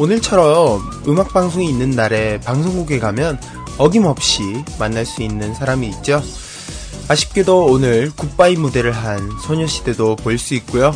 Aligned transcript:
오늘처럼 0.00 0.80
음악 1.08 1.34
방송이 1.34 1.68
있는 1.68 1.90
날에 1.90 2.40
방송국에 2.40 2.98
가면 2.98 3.38
어김없이 3.76 4.64
만날 4.78 5.04
수 5.04 5.22
있는 5.22 5.52
사람이 5.52 5.86
있죠. 5.90 6.22
아쉽게도 7.08 7.66
오늘 7.66 8.10
굿바이 8.16 8.56
무대를 8.56 8.92
한 8.92 9.30
소녀시대도 9.42 10.16
볼 10.16 10.38
수 10.38 10.54
있고요. 10.54 10.94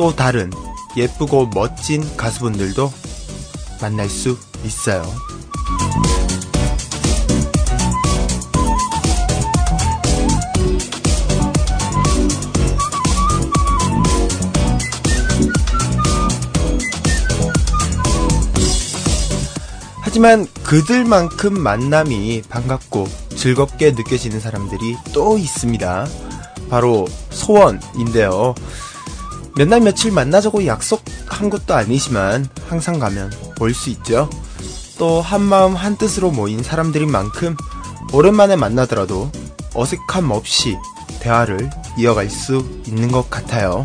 또 0.00 0.16
다른 0.16 0.50
예쁘고 0.96 1.50
멋진 1.54 2.04
가수분들도 2.16 2.92
만날 3.80 4.08
수 4.08 4.36
있어요. 4.64 5.04
하지만 20.14 20.46
그들만큼 20.62 21.60
만남이 21.60 22.42
반갑고 22.48 23.08
즐겁게 23.34 23.90
느껴지는 23.90 24.38
사람들이 24.38 24.96
또 25.12 25.36
있습니다. 25.36 26.06
바로 26.70 27.08
소원인데요. 27.30 28.54
몇 29.56 29.68
날 29.68 29.80
며칠 29.80 30.12
만나자고 30.12 30.66
약속한 30.66 31.50
것도 31.50 31.74
아니지만 31.74 32.48
항상 32.68 33.00
가면 33.00 33.32
볼수 33.58 33.90
있죠. 33.90 34.30
또 34.98 35.20
한마음 35.20 35.74
한뜻으로 35.74 36.30
모인 36.30 36.62
사람들인 36.62 37.10
만큼 37.10 37.56
오랜만에 38.12 38.54
만나더라도 38.54 39.32
어색함 39.74 40.30
없이 40.30 40.76
대화를 41.18 41.70
이어갈 41.98 42.30
수 42.30 42.64
있는 42.86 43.10
것 43.10 43.28
같아요. 43.30 43.82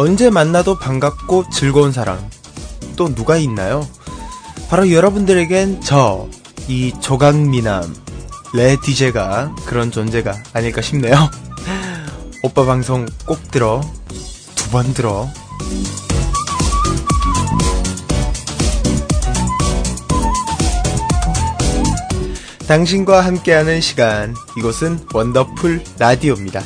언제 0.00 0.30
만나도 0.30 0.78
반갑고 0.78 1.50
즐거운 1.52 1.92
사람 1.92 2.18
또 2.96 3.14
누가 3.14 3.36
있나요? 3.36 3.86
바로 4.70 4.90
여러분들에겐 4.90 5.82
저, 5.82 6.26
이 6.68 6.90
조각미남, 7.02 7.94
레 8.54 8.78
DJ가 8.82 9.54
그런 9.66 9.90
존재가 9.90 10.34
아닐까 10.54 10.80
싶네요. 10.80 11.14
오빠 12.42 12.64
방송 12.64 13.04
꼭 13.26 13.50
들어, 13.50 13.82
두 14.56 14.70
번 14.70 14.94
들어. 14.94 15.28
당신과 22.66 23.20
함께하는 23.22 23.82
시간, 23.82 24.34
이곳은 24.56 25.00
원더풀 25.12 25.82
라디오입니다. 25.98 26.62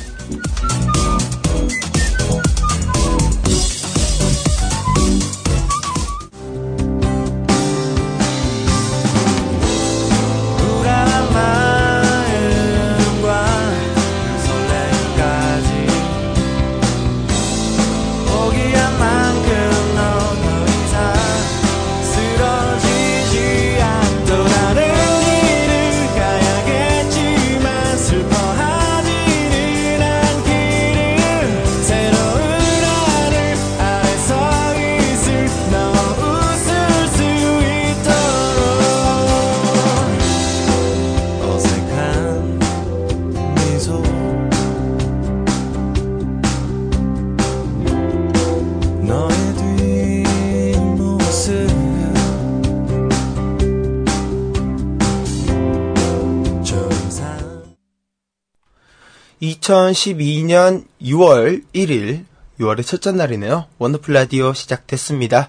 2012년 59.65 60.85
6월 61.01 61.63
1일, 61.75 62.25
6월의 62.61 62.85
첫째 62.87 63.13
날이네요. 63.13 63.65
원더풀 63.79 64.13
라디오 64.13 64.53
시작됐습니다. 64.53 65.49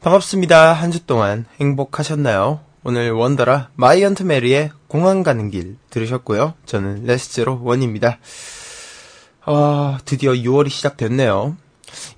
반갑습니다. 0.00 0.72
한 0.72 0.90
주 0.90 1.06
동안 1.06 1.46
행복하셨나요? 1.60 2.60
오늘 2.82 3.12
원더라 3.12 3.70
마이언트 3.76 4.24
메리의 4.24 4.70
공항 4.88 5.22
가는 5.22 5.50
길 5.52 5.76
들으셨고요. 5.90 6.54
저는 6.66 7.04
레스제로 7.04 7.60
원입니다. 7.62 8.18
아, 9.44 9.98
드디어 10.04 10.32
6월이 10.32 10.68
시작됐네요. 10.70 11.56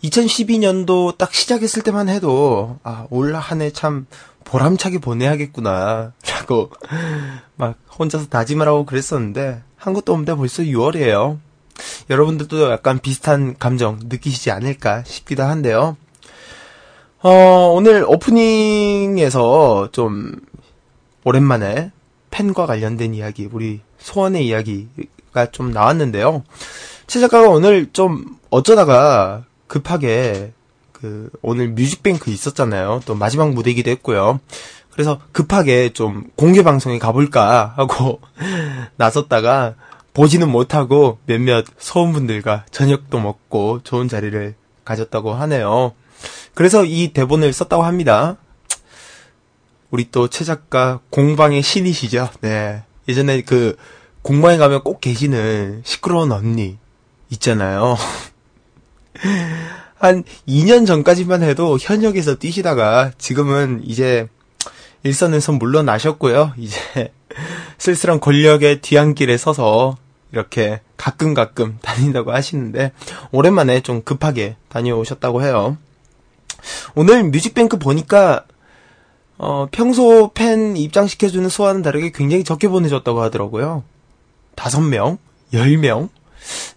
2012년도 0.04 1.18
딱 1.18 1.34
시작했을 1.34 1.82
때만 1.82 2.08
해도, 2.08 2.78
아, 2.82 3.06
올 3.10 3.34
한 3.36 3.60
해 3.60 3.70
참 3.70 4.06
보람차게 4.44 4.98
보내야겠구나. 5.00 6.12
라고, 6.30 6.70
막 7.56 7.76
혼자서 7.98 8.26
다짐을 8.28 8.66
하고 8.66 8.86
그랬었는데, 8.86 9.62
한 9.86 9.94
것도 9.94 10.12
없는데 10.12 10.34
벌써 10.34 10.64
6월이에요. 10.64 11.38
여러분들도 12.10 12.72
약간 12.72 12.98
비슷한 12.98 13.56
감정 13.56 14.00
느끼시지 14.02 14.50
않을까 14.50 15.04
싶기도 15.04 15.44
한데요. 15.44 15.97
어, 17.22 17.72
오늘 17.72 18.04
오프닝에서 18.04 19.91
좀 19.92 20.34
오랜만에 21.22 21.92
팬과 22.32 22.66
관련된 22.66 23.14
이야기, 23.14 23.48
우리 23.50 23.80
소원의 23.98 24.44
이야기가 24.48 25.52
좀 25.52 25.70
나왔는데요. 25.70 26.42
최 27.06 27.20
작가가 27.20 27.48
오늘 27.48 27.92
좀 27.92 28.38
어쩌다가 28.50 29.44
급하게 29.68 30.53
그 30.91 31.30
오늘 31.42 31.68
뮤직뱅크 31.68 32.32
있었잖아요. 32.32 33.03
또 33.06 33.14
마지막 33.14 33.53
무대이기도 33.53 33.88
했고요. 33.92 34.41
그래서 34.96 35.20
급하게 35.32 35.92
좀 35.92 36.24
공개 36.36 36.62
방송에 36.62 36.98
가볼까 36.98 37.74
하고 37.76 38.22
나섰다가 38.96 39.74
보지는 40.14 40.50
못하고 40.50 41.18
몇몇 41.26 41.66
소원분들과 41.76 42.64
저녁도 42.70 43.20
먹고 43.20 43.82
좋은 43.84 44.08
자리를 44.08 44.54
가졌다고 44.86 45.34
하네요. 45.34 45.92
그래서 46.54 46.86
이 46.86 47.12
대본을 47.12 47.52
썼다고 47.52 47.82
합니다. 47.82 48.38
우리 49.90 50.10
또 50.10 50.28
최 50.28 50.44
작가 50.44 51.00
공방의 51.10 51.60
신이시죠. 51.60 52.30
네. 52.40 52.82
예전에 53.06 53.42
그 53.42 53.76
공방에 54.22 54.56
가면 54.56 54.82
꼭 54.82 55.02
계시는 55.02 55.82
시끄러운 55.84 56.32
언니 56.32 56.78
있잖아요. 57.28 57.98
한 59.98 60.24
2년 60.48 60.86
전까지만 60.86 61.42
해도 61.42 61.76
현역에서 61.78 62.36
뛰시다가 62.36 63.12
지금은 63.18 63.82
이제 63.84 64.28
일선에서 65.06 65.53
물러나셨고요. 65.53 66.53
이제 66.56 66.80
쓸쓸한 67.78 68.20
권력의 68.20 68.80
뒤안길에 68.80 69.36
서서 69.36 69.97
이렇게 70.32 70.80
가끔 70.97 71.34
가끔 71.34 71.78
다닌다고 71.80 72.32
하시는데 72.32 72.92
오랜만에 73.30 73.80
좀 73.80 74.03
급하게 74.03 74.56
다녀오셨다고 74.68 75.42
해요. 75.42 75.76
오늘 76.94 77.24
뮤직뱅크 77.24 77.78
보니까 77.78 78.44
어, 79.38 79.66
평소 79.70 80.32
팬 80.32 80.76
입장시켜주는 80.76 81.48
소와는 81.48 81.82
다르게 81.82 82.10
굉장히 82.10 82.42
적게 82.42 82.68
보내줬다고 82.68 83.20
하더라고요. 83.20 83.84
다섯 84.54 84.80
명, 84.80 85.18
열 85.52 85.76
명. 85.76 86.09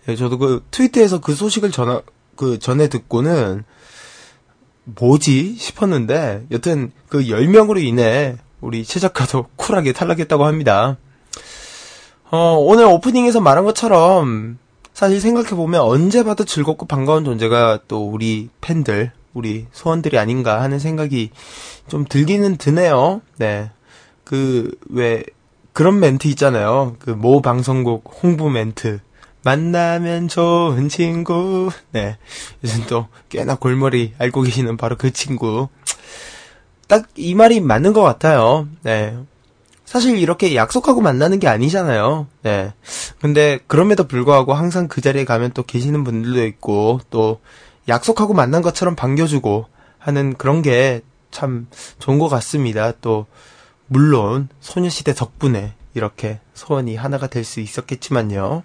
예, 0.07 0.15
저도 0.15 0.37
그 0.37 0.63
트위터에서 0.69 1.21
그 1.21 1.33
소식을 1.33 1.71
전화 1.71 2.01
그 2.35 2.59
전에 2.59 2.89
듣고는 2.89 3.63
뭐지 4.85 5.55
싶었는데 5.57 6.47
여튼 6.51 6.91
그 7.07 7.21
10명으로 7.21 7.83
인해 7.83 8.37
우리 8.61 8.83
최 8.83 8.99
작가도 8.99 9.47
쿨하게 9.55 9.93
탈락했다고 9.93 10.45
합니다. 10.45 10.97
어, 12.31 12.55
오늘 12.59 12.85
오프닝에서 12.85 13.41
말한 13.41 13.63
것처럼 13.65 14.57
사실 14.93 15.21
생각해보면 15.21 15.81
언제 15.81 16.23
봐도 16.23 16.43
즐겁고 16.43 16.85
반가운 16.85 17.23
존재가 17.23 17.79
또 17.87 18.09
우리 18.09 18.49
팬들, 18.61 19.11
우리 19.33 19.65
소원들이 19.71 20.17
아닌가 20.17 20.61
하는 20.61 20.77
생각이 20.79 21.31
좀 21.87 22.05
들기는 22.07 22.57
드네요. 22.57 23.21
네. 23.37 23.71
그, 24.23 24.71
왜, 24.89 25.23
그런 25.73 25.99
멘트 25.99 26.27
있잖아요. 26.27 26.97
그 26.99 27.11
모 27.11 27.41
방송국 27.41 28.03
홍보 28.21 28.49
멘트. 28.49 28.99
만나면 29.49 30.27
좋은 30.27 30.89
친구. 30.89 31.71
네. 31.91 32.17
요즘 32.63 32.85
또 32.87 33.07
꽤나 33.29 33.55
골머리 33.55 34.13
알고 34.19 34.43
계시는 34.43 34.77
바로 34.77 34.95
그 34.95 35.11
친구. 35.11 35.69
딱 36.87 37.05
이 37.15 37.33
말이 37.33 37.59
맞는 37.59 37.93
것 37.93 38.01
같아요. 38.03 38.67
네. 38.83 39.17
사실 39.85 40.17
이렇게 40.19 40.55
약속하고 40.55 41.01
만나는 41.01 41.39
게 41.39 41.47
아니잖아요. 41.47 42.27
네. 42.43 42.73
근데 43.19 43.59
그럼에도 43.65 44.03
불구하고 44.07 44.53
항상 44.53 44.87
그 44.87 45.01
자리에 45.01 45.25
가면 45.25 45.51
또 45.53 45.63
계시는 45.63 46.03
분들도 46.03 46.45
있고 46.45 46.99
또 47.09 47.39
약속하고 47.87 48.35
만난 48.35 48.61
것처럼 48.61 48.95
반겨주고 48.95 49.65
하는 49.97 50.35
그런 50.35 50.61
게 50.61 51.01
참 51.31 51.67
좋은 51.99 52.17
것 52.17 52.27
같습니다. 52.27 52.91
또 53.01 53.25
물론 53.87 54.49
소녀시대 54.61 55.13
덕분에 55.13 55.73
이렇게 55.93 56.39
소원이 56.55 56.95
하나가 56.95 57.27
될 57.27 57.43
수 57.43 57.59
있었겠지만요. 57.59 58.63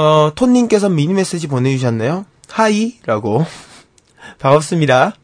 어, 0.00 0.32
톤님께서 0.34 0.88
미니 0.88 1.12
메시지 1.12 1.46
보내주셨네요. 1.46 2.24
하이라고 2.48 3.44
반갑습니다. 4.40 5.14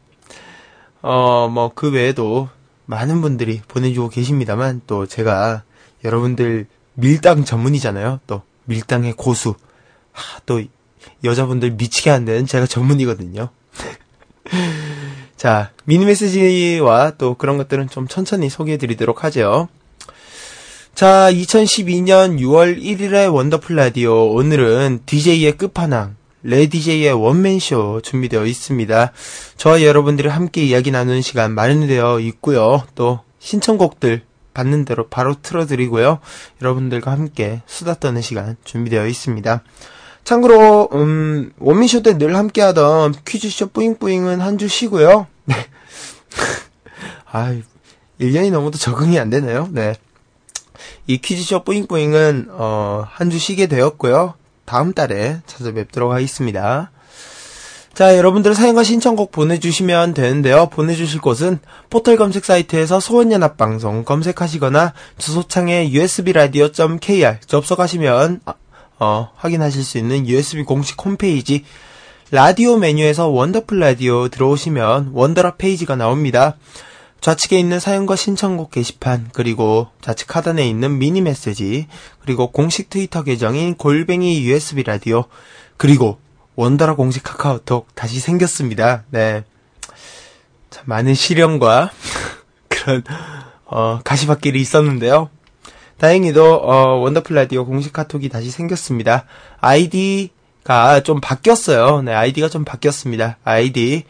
어, 1.01 1.49
뭐 1.51 1.71
그 1.73 1.91
외에도 1.91 2.47
많은 2.85 3.21
분들이 3.21 3.59
보내주고 3.67 4.09
계십니다만 4.09 4.81
또 4.85 5.07
제가 5.07 5.63
여러분들 6.03 6.67
밀당 6.93 7.43
전문이잖아요. 7.43 8.19
또 8.27 8.43
밀당의 8.65 9.13
고수. 9.13 9.55
하, 10.11 10.39
또 10.45 10.61
여자분들 11.23 11.71
미치게 11.71 12.11
하는 12.11 12.25
데는 12.25 12.45
제가 12.45 12.67
전문이거든요. 12.67 13.49
자, 15.37 15.71
미니 15.85 16.05
메시지와 16.05 17.13
또 17.17 17.33
그런 17.33 17.57
것들은 17.57 17.89
좀 17.89 18.07
천천히 18.07 18.47
소개해 18.47 18.77
드리도록 18.77 19.23
하죠. 19.23 19.69
자, 20.97 21.29
2012년 21.31 22.39
6월 22.39 22.81
1일의 22.81 23.31
원더풀 23.31 23.75
라디오. 23.75 24.31
오늘은 24.31 25.01
DJ의 25.05 25.55
끝판왕, 25.55 26.15
레디제이의 26.41 27.13
원맨쇼 27.13 28.01
준비되어 28.01 28.47
있습니다. 28.47 29.11
저와 29.57 29.83
여러분들이 29.83 30.27
함께 30.27 30.63
이야기 30.63 30.89
나누는 30.89 31.21
시간 31.21 31.51
마련되어 31.53 32.19
있고요. 32.21 32.81
또 32.95 33.19
신청곡들 33.37 34.23
받는 34.55 34.85
대로 34.85 35.07
바로 35.07 35.35
틀어드리고요. 35.39 36.17
여러분들과 36.63 37.11
함께 37.11 37.61
수다 37.67 37.93
떠는 37.99 38.23
시간 38.23 38.57
준비되어 38.63 39.05
있습니다. 39.05 39.61
참고로 40.23 40.89
음, 40.93 41.51
원맨쇼 41.59 42.01
때 42.01 42.17
늘 42.17 42.35
함께하던 42.35 43.13
퀴즈쇼 43.23 43.67
뿌잉뿌잉은 43.67 44.41
한 44.41 44.57
주 44.57 44.67
쉬고요. 44.67 45.27
네. 45.45 45.53
아, 47.31 47.55
1년이 48.19 48.49
넘어도 48.51 48.79
적응이 48.79 49.19
안 49.19 49.29
되네요. 49.29 49.69
네. 49.71 49.93
이 51.07 51.17
퀴즈쇼 51.17 51.63
뿌잉뿌잉은 51.63 52.47
어, 52.51 53.05
한 53.09 53.29
주 53.29 53.39
쉬게 53.39 53.67
되었고요. 53.67 54.33
다음 54.65 54.93
달에 54.93 55.39
찾아뵙도록 55.45 56.11
하겠습니다. 56.11 56.91
자, 57.93 58.15
여러분들 58.15 58.53
사연과 58.53 58.83
신청곡 58.83 59.31
보내주시면 59.31 60.13
되는데요. 60.13 60.67
보내주실 60.67 61.19
곳은 61.19 61.59
포털 61.89 62.15
검색 62.15 62.45
사이트에서 62.45 62.99
소원연합방송 62.99 64.03
검색하시거나 64.03 64.93
주소창에 65.17 65.89
usbradio.kr 65.91 67.39
접속하시면 67.47 68.41
어, 68.99 69.31
확인하실 69.35 69.83
수 69.83 69.97
있는 69.97 70.27
USB 70.27 70.63
공식 70.63 71.03
홈페이지 71.03 71.63
라디오 72.29 72.77
메뉴에서 72.77 73.29
원더풀 73.29 73.79
라디오 73.79 74.27
들어오시면 74.27 75.11
원더라 75.13 75.55
페이지가 75.55 75.95
나옵니다. 75.95 76.57
좌측에 77.21 77.59
있는 77.59 77.79
사연과 77.79 78.15
신청곡 78.15 78.71
게시판, 78.71 79.29
그리고 79.33 79.87
좌측 80.01 80.35
하단에 80.35 80.67
있는 80.67 80.97
미니 80.97 81.21
메시지, 81.21 81.87
그리고 82.21 82.51
공식 82.51 82.89
트위터 82.89 83.23
계정인 83.23 83.75
골뱅이 83.75 84.43
USB 84.43 84.83
라디오, 84.83 85.25
그리고 85.77 86.19
원더라 86.55 86.95
공식 86.95 87.23
카카오톡 87.23 87.93
다시 87.95 88.19
생겼습니다. 88.19 89.03
네. 89.09 89.43
참 90.69 90.83
많은 90.87 91.13
시련과 91.13 91.91
그런 92.69 93.03
어, 93.65 93.99
가시밭길이 94.03 94.59
있었는데요. 94.59 95.29
다행히도 95.97 96.55
어, 96.55 96.95
원더풀 96.99 97.35
라디오 97.35 97.65
공식 97.65 97.93
카톡이 97.93 98.29
다시 98.29 98.51
생겼습니다. 98.51 99.25
아이디 99.59 100.31
가 100.63 100.99
좀 101.01 101.21
바뀌었어요. 101.21 102.01
네, 102.01 102.13
아이디가 102.13 102.49
좀 102.49 102.65
바뀌었습니다. 102.65 103.37
아이디 103.43 104.03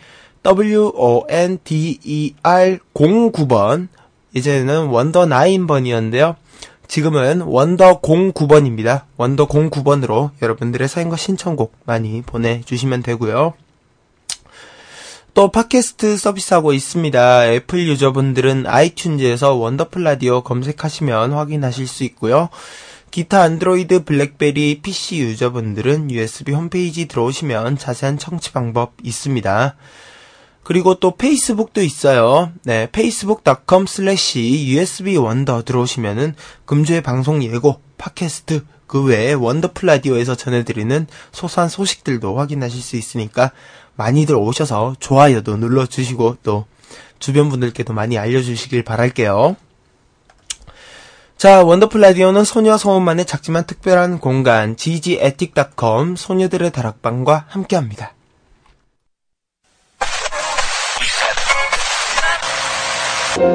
WONDER 0.46 1.60
09번. 2.94 3.88
이제는 4.34 4.88
WONDER 4.88 5.26
9번이었는데요. 5.26 6.36
지금은 6.88 7.42
WONDER 7.42 8.02
09번입니다. 8.02 9.04
WONDER 9.18 9.48
09번으로 9.48 10.32
여러분들의 10.42 10.88
사연과 10.88 11.18
신청곡 11.18 11.74
많이 11.86 12.22
보내주시면 12.22 13.04
되고요. 13.04 13.54
또 15.34 15.52
팟캐스트 15.52 16.18
서비스하고 16.18 16.74
있습니다. 16.74 17.48
애플 17.52 17.88
유저분들은 17.88 18.64
아이튠즈에서 18.64 19.60
원더풀 19.60 20.04
라디오 20.04 20.42
검색하시면 20.42 21.34
확인하실 21.34 21.88
수 21.88 22.04
있고요. 22.06 22.50
기타 23.12 23.42
안드로이드 23.44 24.04
블랙베리 24.04 24.82
PC 24.82 25.20
유저분들은 25.20 26.10
USB 26.10 26.54
홈페이지 26.54 27.08
들어오시면 27.08 27.78
자세한 27.78 28.18
청취 28.18 28.52
방법 28.52 28.94
있습니다. 29.04 29.76
그리고 30.68 30.96
또 30.96 31.16
페이스북도 31.16 31.82
있어요. 31.82 32.52
네, 32.64 32.90
facebook.com 32.92 33.86
slash 33.88 34.38
usbwonder 34.38 35.64
들어오시면은 35.64 36.36
금주의 36.66 37.02
방송 37.02 37.42
예고, 37.42 37.80
팟캐스트, 37.98 38.66
그 38.86 39.02
외에 39.02 39.32
원더풀 39.32 39.88
라디오에서 39.88 40.36
전해드리는 40.36 41.08
소소한 41.32 41.70
소식들도 41.70 42.38
확인하실 42.38 42.82
수 42.82 42.98
있으니까 42.98 43.52
많이들 43.96 44.36
오셔서 44.36 44.98
좋아요도 45.00 45.56
눌러주시고 45.56 46.40
또 46.44 46.66
주변 47.18 47.48
분들께도 47.48 47.94
많이 47.94 48.18
알려주시길 48.18 48.84
바랄게요. 48.84 49.56
자, 51.38 51.64
원더풀 51.64 52.02
라디오는 52.02 52.44
소녀 52.44 52.78
소음만의 52.78 53.26
작지만 53.26 53.66
특별한 53.66 54.20
공간, 54.20 54.76
ggetic.com 54.76 56.18
소녀들의 56.18 56.74
다락방과 56.74 57.46
함께합니다. 57.48 58.17
좋아 63.38 63.46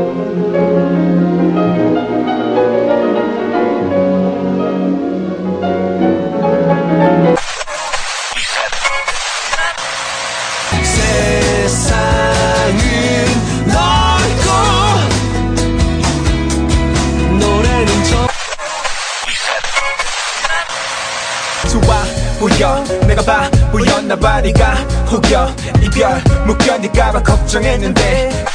보여. 22.38 22.84
내가 23.08 23.22
바보였나 23.22 24.14
봐 24.14 24.40
네가 24.40 24.74
혹여 25.10 25.52
이별 25.82 26.22
묶여니까봐 26.46 27.22
걱정했는데 27.24 28.51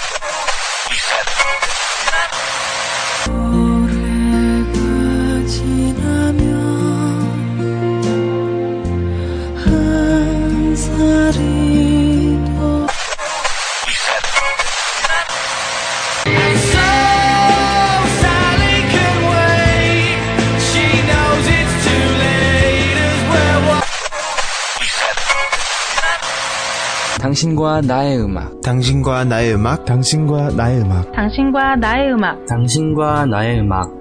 당신과 27.37 27.81
나의 27.81 28.19
음악. 28.19 28.61
당신과 28.61 29.25
나의 29.25 29.53
음악, 29.53 29.85
당신과 29.85 30.49
나의 30.55 30.81
음악. 30.81 31.11
당신과 31.11 31.75
나의 31.75 32.11
음악. 32.11 32.45
당신과 32.47 33.25
나의 33.27 33.59
음악. 33.59 33.91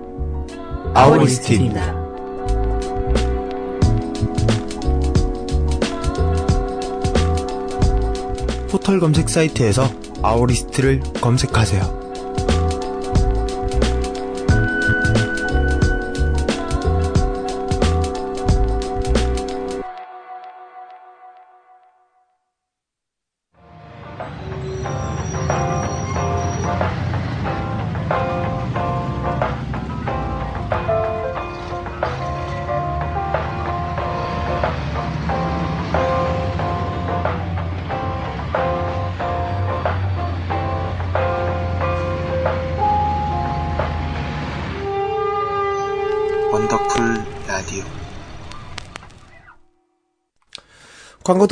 아우리스트입니다. 0.95 1.95
포털 8.71 9.01
검색 9.01 9.29
사이트에서 9.29 9.83
아우리스트를 10.23 11.03
검색하세요. 11.21 12.06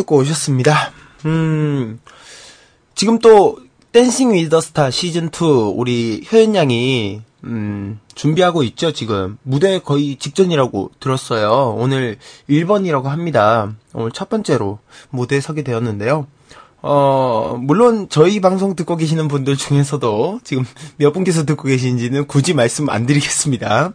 듣고 0.04 0.16
오셨습니다. 0.18 0.92
음, 1.26 1.98
지금 2.94 3.18
또 3.18 3.58
댄싱 3.92 4.34
위더 4.34 4.60
스타 4.60 4.90
시즌 4.90 5.26
2 5.26 5.72
우리 5.74 6.22
효연 6.30 6.54
양이 6.54 7.22
음, 7.44 8.00
준비하고 8.14 8.62
있죠, 8.64 8.92
지금. 8.92 9.36
무대 9.42 9.78
거의 9.78 10.16
직전이라고 10.16 10.92
들었어요. 11.00 11.76
오늘 11.78 12.18
1번이라고 12.48 13.04
합니다. 13.04 13.74
오늘 13.92 14.12
첫 14.12 14.28
번째로 14.30 14.78
무대에 15.10 15.40
서게 15.40 15.62
되었는데요. 15.62 16.26
어, 16.80 17.56
물론 17.58 18.08
저희 18.10 18.40
방송 18.40 18.76
듣고 18.76 18.96
계시는 18.96 19.28
분들 19.28 19.56
중에서도 19.56 20.40
지금 20.44 20.64
몇 20.96 21.12
분께서 21.12 21.44
듣고 21.44 21.64
계신지는 21.64 22.26
굳이 22.26 22.54
말씀 22.54 22.88
안 22.88 23.06
드리겠습니다. 23.06 23.92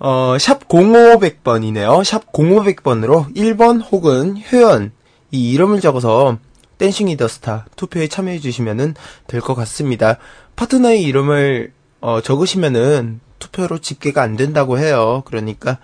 어, 0.00 0.36
샵 0.38 0.66
0500번이네요. 0.68 2.02
샵 2.04 2.32
0500번으로 2.32 3.34
1번 3.36 3.82
혹은 3.92 4.40
효연 4.50 4.92
이 5.30 5.52
이름을 5.52 5.80
적어서 5.80 6.38
Dancing 6.78 7.08
with 7.08 7.19
the 7.19 7.28
Star 7.28 7.66
투표에 7.76 8.08
참여해 8.08 8.38
주시면은 8.38 8.94
될 9.26 9.40
것 9.42 9.54
같습니다. 9.54 10.16
파트너의 10.56 11.02
이름을 11.02 11.72
어, 12.00 12.20
적으시면은 12.22 13.20
투표로 13.38 13.78
집계가 13.78 14.22
안 14.22 14.36
된다고 14.36 14.78
해요. 14.78 15.22
그러니까 15.26 15.78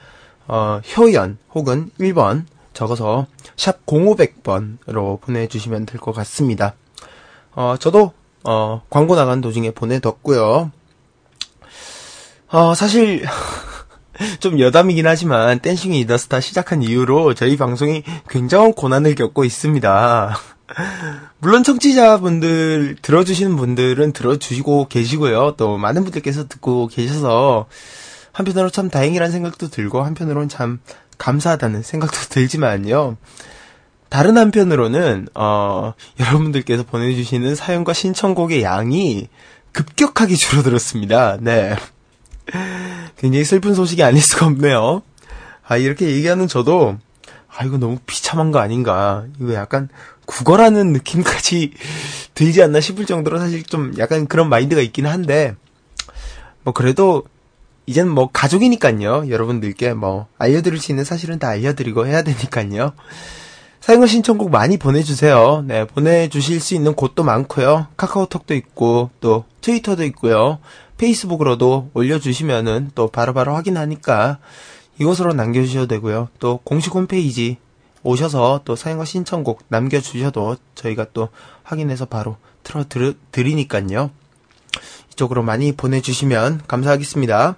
어, 0.49 0.81
효연 0.97 1.37
혹은 1.55 1.91
1번 2.01 2.45
적어서 2.73 3.27
샵 3.57 3.85
0500번으로 3.85 5.21
보내주시면 5.21 5.85
될 5.85 6.01
것 6.01 6.13
같습니다. 6.13 6.75
어, 7.55 7.77
저도 7.79 8.13
어, 8.45 8.83
광고 8.89 9.15
나간 9.15 9.43
도중에 9.43 9.73
보내뒀고요. 9.73 10.71
어, 12.49 12.75
사실 12.75 13.25
좀 14.41 14.59
여담이긴 14.59 15.07
하지만 15.07 15.59
Dancing 15.61 15.93
with 15.95 16.11
the 16.11 16.24
Star 16.24 16.41
시작한 16.41 16.83
이후로 16.83 17.35
저희 17.35 17.57
방송이 17.57 18.03
굉장한 18.29 18.73
고난을 18.75 19.15
겪고 19.15 19.45
있습니다. 19.45 20.37
물론 21.39 21.63
청취자분들 21.63 22.97
들어주시는 23.03 23.57
분들은 23.57 24.13
들어주시고 24.13 24.89
계시고요. 24.89 25.55
또 25.57 25.77
많은 25.79 26.03
분들께서 26.05 26.49
듣고 26.49 26.89
계셔서 26.89 27.67
한편으로 28.33 28.71
참 28.71 28.91
다행이라는 28.91 29.33
생각도 29.33 29.69
들고 29.69 30.03
한편으로는 30.03 30.49
참 30.49 30.81
감사하다는 31.19 31.83
생각도 31.83 32.17
들지만요. 32.31 33.17
다른 34.09 34.39
한편으로는 34.39 35.29
어, 35.35 35.95
여러분들께서 36.21 36.85
보내주시는 36.85 37.55
사연과 37.55 37.93
신청곡의 37.93 38.63
양이 38.63 39.29
급격하게 39.73 40.37
줄어들었습니다. 40.37 41.39
네. 41.41 41.77
굉장히 43.19 43.45
슬픈 43.45 43.75
소식이 43.75 44.03
아닐 44.03 44.21
수가 44.21 44.47
없네요. 44.47 45.03
아, 45.67 45.77
이렇게 45.77 46.07
얘기하는 46.07 46.47
저도, 46.49 46.97
아, 47.49 47.65
이거 47.65 47.79
너무 47.79 47.99
비참한 48.07 48.53
거 48.53 48.59
아닌가. 48.59 49.25
이거 49.41 49.55
약간 49.55 49.89
국어라는 50.27 50.93
느낌까지 50.93 51.73
들지 52.35 52.63
않나 52.63 52.81
싶을 52.81 53.07
정도로 53.07 53.39
사실 53.39 53.63
좀 53.63 53.95
약간 53.99 54.27
그런 54.27 54.49
마인드가 54.49 54.81
있긴 54.81 55.07
한데, 55.07 55.55
뭐, 56.63 56.75
그래도, 56.75 57.25
이젠 57.87 58.09
뭐, 58.09 58.29
가족이니까요. 58.33 59.29
여러분들께 59.29 59.95
뭐, 59.95 60.27
알려드릴 60.39 60.79
수 60.79 60.93
있는 60.93 61.05
사실은 61.05 61.39
다 61.39 61.49
알려드리고 61.49 62.07
해야 62.07 62.23
되니까요. 62.23 62.93
사용과 63.81 64.09
신청곡 64.09 64.51
많이 64.51 64.77
보내주세요. 64.77 65.65
네, 65.65 65.85
보내주실 65.85 66.61
수 66.61 66.75
있는 66.75 66.95
곳도 66.95 67.23
많고요. 67.23 67.87
카카오톡도 67.97 68.55
있고, 68.55 69.11
또, 69.21 69.45
트위터도 69.61 70.05
있고요. 70.05 70.59
페이스북으로도 70.99 71.91
올려주시면은 71.95 72.91
또 72.95 73.09
바로바로 73.09 73.55
확인하니까 73.55 74.39
이곳으로 74.99 75.33
남겨주셔도 75.35 75.87
되고요. 75.87 76.29
또 76.39 76.59
공식 76.65 76.95
홈페이지 76.95 77.59
오셔서 78.03 78.63
또 78.65 78.77
사용과 78.77 79.05
신청곡 79.05 79.65
남겨주셔도 79.69 80.57
저희가 80.75 81.07
또 81.13 81.29
확인해서 81.65 82.07
바로 82.07 82.37
틀어드리니까요. 82.63 84.11
이쪽으로 85.13 85.43
많이 85.43 85.73
보내주시면 85.73 86.63
감사하겠습니다. 86.69 87.57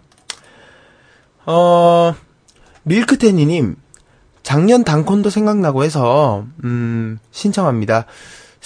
어, 1.47 2.14
밀크테니님, 2.85 3.76
작년 4.42 4.85
단콘도 4.85 5.30
생각나고 5.30 5.85
해서, 5.85 6.45
음, 6.64 7.18
신청합니다. 7.30 8.07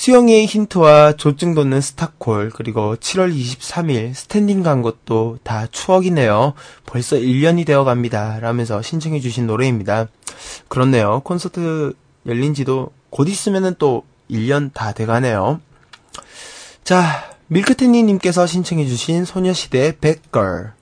수영이의 0.02 0.46
힌트와 0.46 1.12
조증 1.12 1.54
돋는 1.54 1.80
스타콜, 1.80 2.50
그리고 2.50 2.96
7월 2.96 3.32
23일 3.32 4.14
스탠딩 4.14 4.64
간 4.64 4.82
것도 4.82 5.38
다 5.44 5.68
추억이네요. 5.68 6.54
벌써 6.86 7.14
1년이 7.14 7.64
되어 7.64 7.84
갑니다. 7.84 8.40
라면서 8.40 8.82
신청해 8.82 9.20
주신 9.20 9.46
노래입니다. 9.46 10.08
그렇네요. 10.66 11.20
콘서트 11.22 11.92
열린 12.26 12.52
지도 12.52 12.90
곧 13.10 13.28
있으면은 13.28 13.76
또 13.78 14.02
1년 14.28 14.74
다 14.74 14.90
돼가네요. 14.90 15.60
자, 16.82 17.30
밀크테니 17.46 18.02
님께서 18.02 18.44
신청해 18.44 18.86
주신 18.86 19.24
소녀시대 19.24 19.98
Bad 20.00 20.27
Girl. 20.27 20.72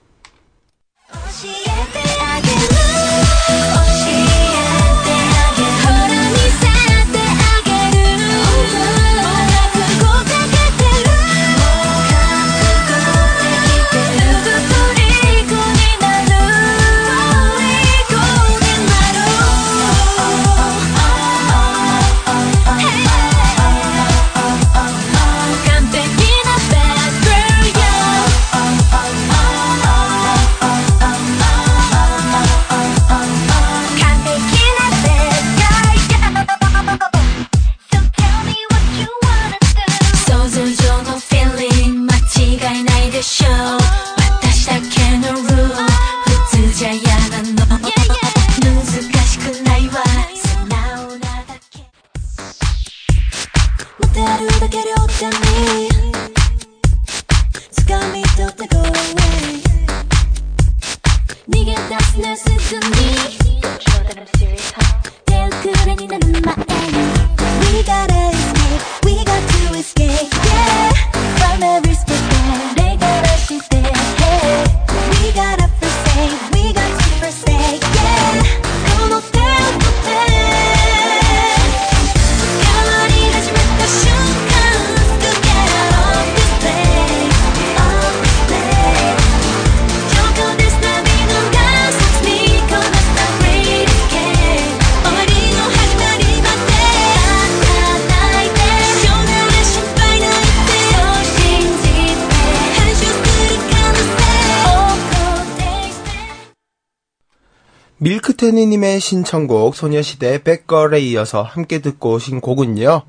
밀크테니님의 108.70 109.00
신청곡 109.00 109.74
소녀시대 109.74 110.42
백걸에 110.42 111.00
이어서 111.00 111.42
함께 111.42 111.80
듣고 111.80 112.12
오신 112.12 112.40
곡은요. 112.40 113.02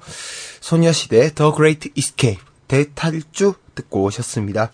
소녀시대 0.60 1.34
The 1.34 1.52
Great 1.56 1.92
Escape 1.96 2.42
대탈주 2.68 3.54
듣고 3.76 4.04
오셨습니다. 4.04 4.72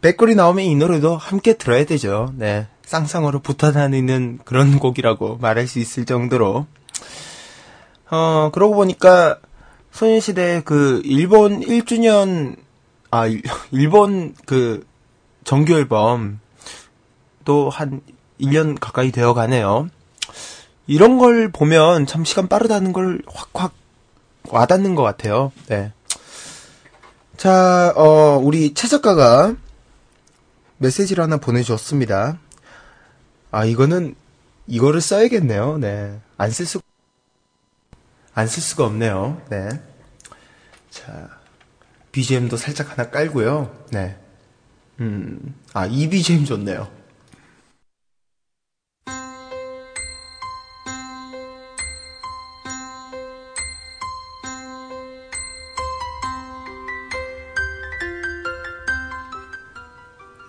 백걸이 0.00 0.34
나오면 0.34 0.64
이 0.64 0.74
노래도 0.76 1.16
함께 1.16 1.54
들어야 1.54 1.84
되죠. 1.84 2.32
네. 2.36 2.66
쌍쌍으로 2.86 3.40
붙어 3.40 3.72
다니는 3.72 4.40
그런 4.44 4.78
곡이라고 4.78 5.38
말할 5.40 5.66
수 5.66 5.78
있을 5.78 6.04
정도로. 6.04 6.66
어, 8.10 8.50
그러고 8.52 8.74
보니까 8.74 9.38
소녀시대 9.90 10.62
그 10.64 11.00
일본 11.04 11.60
1주년 11.60 12.56
아, 13.10 13.26
일- 13.26 13.42
일본 13.72 14.34
그 14.46 14.86
정규 15.44 15.74
앨범 15.74 16.40
또 17.44 17.68
한 17.70 18.00
1년 18.40 18.78
가까이 18.80 19.10
되어 19.12 19.34
가네요. 19.34 19.88
이런 20.86 21.18
걸 21.18 21.50
보면 21.50 22.06
참 22.06 22.24
시간 22.24 22.48
빠르다는 22.48 22.92
걸 22.92 23.22
확확 23.26 23.72
와닿는 24.48 24.94
것 24.94 25.02
같아요. 25.02 25.52
네. 25.68 25.92
자, 27.36 27.92
어, 27.96 28.38
우리 28.42 28.74
최 28.74 28.88
작가가 28.88 29.54
메시지를 30.78 31.22
하나 31.24 31.36
보내주었습니다. 31.36 32.38
아, 33.50 33.64
이거는, 33.64 34.14
이거를 34.66 35.00
써야겠네요. 35.00 35.78
네. 35.78 36.20
안 36.38 36.50
쓸 36.50 36.66
수, 36.66 36.80
안 38.34 38.46
쓸 38.46 38.62
수가 38.62 38.84
없네요. 38.86 39.40
네. 39.50 39.68
자, 40.90 41.30
BGM도 42.12 42.56
살짝 42.56 42.90
하나 42.90 43.10
깔고요. 43.10 43.74
네. 43.90 44.16
음, 45.00 45.54
아, 45.72 45.86
이 45.86 46.08
BGM 46.08 46.44
좋네요. 46.44 46.88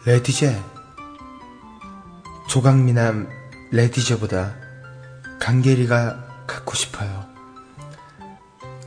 레디제. 0.06 0.62
조강미남 2.50 3.30
레디제보다 3.72 4.54
강계리가 5.40 6.46
갖고 6.46 6.76
싶어요. 6.76 7.26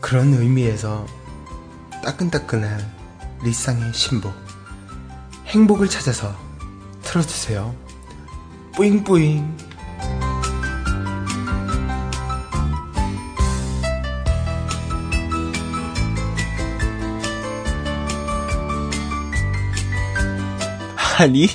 그런 0.02 0.34
의미에서 0.34 1.06
따끈따끈한 2.04 2.78
리쌍의 3.44 3.94
신복. 3.94 4.34
행복을 5.46 5.88
찾아서 5.88 6.36
틀어주세요. 7.02 7.74
뿌잉뿌잉. 8.74 9.56
아니, 21.18 21.48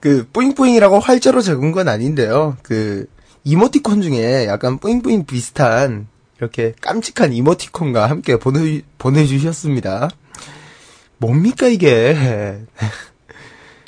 그, 0.00 0.26
뿌잉뿌잉이라고 0.32 0.98
활자로 0.98 1.42
적은 1.42 1.70
건 1.70 1.86
아닌데요. 1.88 2.56
그, 2.62 3.06
이모티콘 3.44 4.02
중에 4.02 4.46
약간 4.46 4.78
뿌잉뿌잉 4.78 5.26
비슷한, 5.26 6.08
이렇게 6.38 6.74
깜찍한 6.80 7.32
이모티콘과 7.32 8.10
함께 8.10 8.36
보내, 8.36 8.82
보내주셨습니다. 8.98 10.10
뭡니까, 11.18 11.68
이게. 11.68 12.58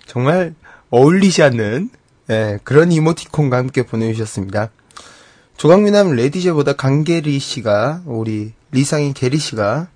정말 0.07 0.55
어울리지 0.91 1.43
않는, 1.43 1.91
예, 2.31 2.59
그런 2.63 2.93
이모티콘과 2.93 3.57
함께 3.57 3.83
보내주셨습니다. 3.83 4.71
조강미남 5.57 6.13
레디제보다 6.13 6.75
강계리 6.75 7.41
씨가, 7.41 8.03
우리 8.05 8.53
리상인 8.71 9.15
게리 9.15 9.39
씨가 9.39 9.89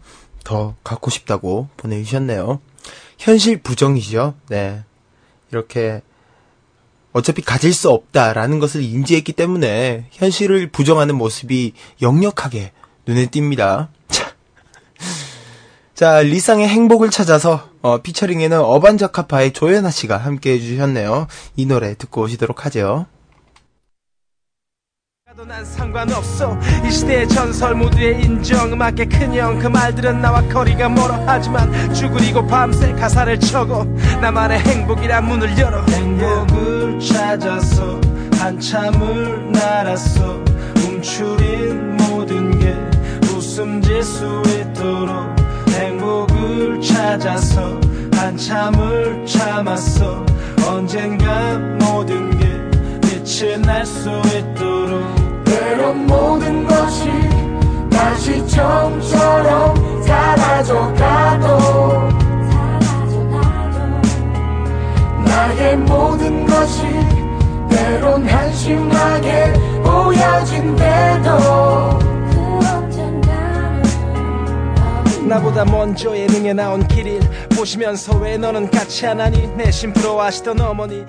더 0.43 0.75
갖고 0.83 1.11
싶다고 1.11 1.69
보내주셨네요. 1.77 2.61
현실 3.19 3.59
부정이죠. 3.59 4.35
네. 4.49 4.85
이렇게 5.51 6.03
어차피 7.13 7.41
가질 7.41 7.73
수 7.73 7.89
없다라는 7.91 8.59
것을 8.59 8.83
인지했기 8.83 9.33
때문에 9.33 10.07
현실을 10.11 10.71
부정하는 10.71 11.15
모습이 11.17 11.73
역력하게 12.03 12.73
눈에 13.07 13.27
띕니다. 13.27 13.89
자, 14.09 14.35
자 15.95 16.21
리쌍의 16.21 16.69
행복을 16.69 17.11
찾아서 17.11 17.71
어, 17.81 18.03
피처링에는 18.03 18.61
어반자카파의 18.61 19.53
조현아 19.55 19.91
씨가 19.91 20.19
함께 20.19 20.53
해주셨네요. 20.53 21.27
이 21.57 21.65
노래 21.65 21.95
듣고 21.95 22.23
오시도록 22.23 22.67
하죠. 22.67 23.07
난 25.45 25.65
상관없어. 25.65 26.59
이 26.87 26.91
시대의 26.91 27.29
전설 27.29 27.75
모두의 27.75 28.23
인정. 28.23 28.73
음악의 28.73 29.07
큰형 29.09 29.59
그 29.59 29.67
말들은 29.67 30.23
나와 30.23 30.41
거리가 30.49 30.89
멀어. 30.89 31.23
하지만 31.27 31.93
쭈그리고 31.93 32.47
밤새 32.47 32.93
가사를 32.93 33.39
적어. 33.41 33.85
나만의 34.21 34.61
행복이란 34.61 35.27
문을 35.27 35.59
열어. 35.59 35.85
행복을 35.91 36.99
찾아서 37.01 38.01
한참을 38.39 39.53
날았어. 39.53 40.43
움츠린 40.87 41.97
모든 41.99 42.59
게 42.59 42.75
웃음 43.35 43.83
질 43.83 44.03
수 44.03 44.43
있도록 44.47 45.37
행복을 45.71 46.81
찾아서 46.81 47.79
한참을 48.15 49.27
참았어. 49.27 50.25
언젠가 50.67 51.59
모든 51.81 52.31
게 52.39 52.47
빛이 53.03 53.59
날 53.59 53.85
수 53.85 54.09
있도록 54.35 55.26
때론 55.57 56.07
모든 56.07 56.67
것이 56.67 57.09
다시 57.91 58.47
처음처럼 58.47 60.03
사라져 60.03 60.93
가도 60.93 62.09
나의 65.25 65.79
모든 65.79 66.47
것이 66.47 66.83
때론 67.71 68.27
한심하게 68.29 69.55
보여진대도 69.83 71.37
나보다 75.27 75.65
먼저 75.65 76.17
예능에 76.17 76.53
나온 76.53 76.87
길일 76.87 77.21
보시면서 77.57 78.17
왜 78.19 78.37
너는 78.37 78.71
같이 78.71 79.07
안 79.07 79.21
하니? 79.21 79.49
내심 79.57 79.93
부러워하시던 79.93 80.61
어머니 80.61 81.05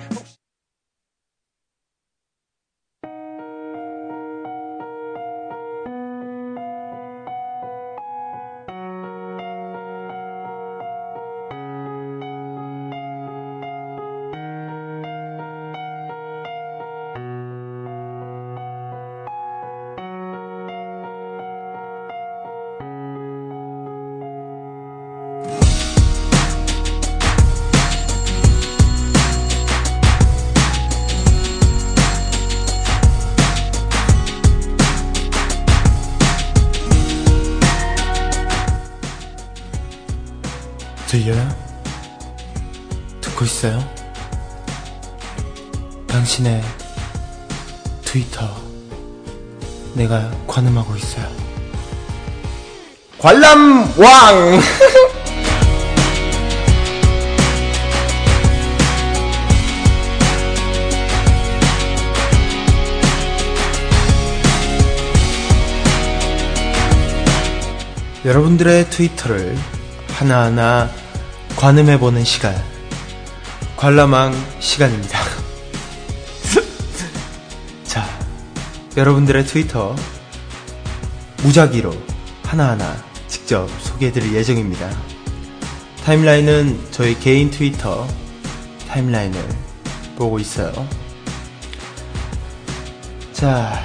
내가 49.98 50.30
관음하고 50.46 50.94
있어요. 50.94 51.26
관람왕! 53.18 54.60
여러분들의 68.24 68.90
트위터를 68.90 69.56
하나하나 70.10 70.88
관음해보는 71.56 72.24
시간. 72.24 72.54
관람왕 73.76 74.34
시간입니다. 74.60 75.27
여러분들의 78.98 79.46
트위터 79.46 79.94
무작위로 81.44 81.94
하나하나 82.42 82.96
직접 83.28 83.68
소개해드릴 83.80 84.34
예정입니다. 84.34 84.90
타임라인은 86.04 86.88
저희 86.90 87.16
개인 87.20 87.48
트위터 87.48 88.08
타임라인을 88.88 89.40
보고 90.16 90.40
있어요. 90.40 90.72
자, 93.32 93.80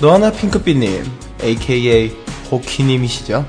너하나 0.00 0.32
핑크빛님, 0.32 1.04
aka 1.40 2.12
호키님이시죠? 2.50 3.46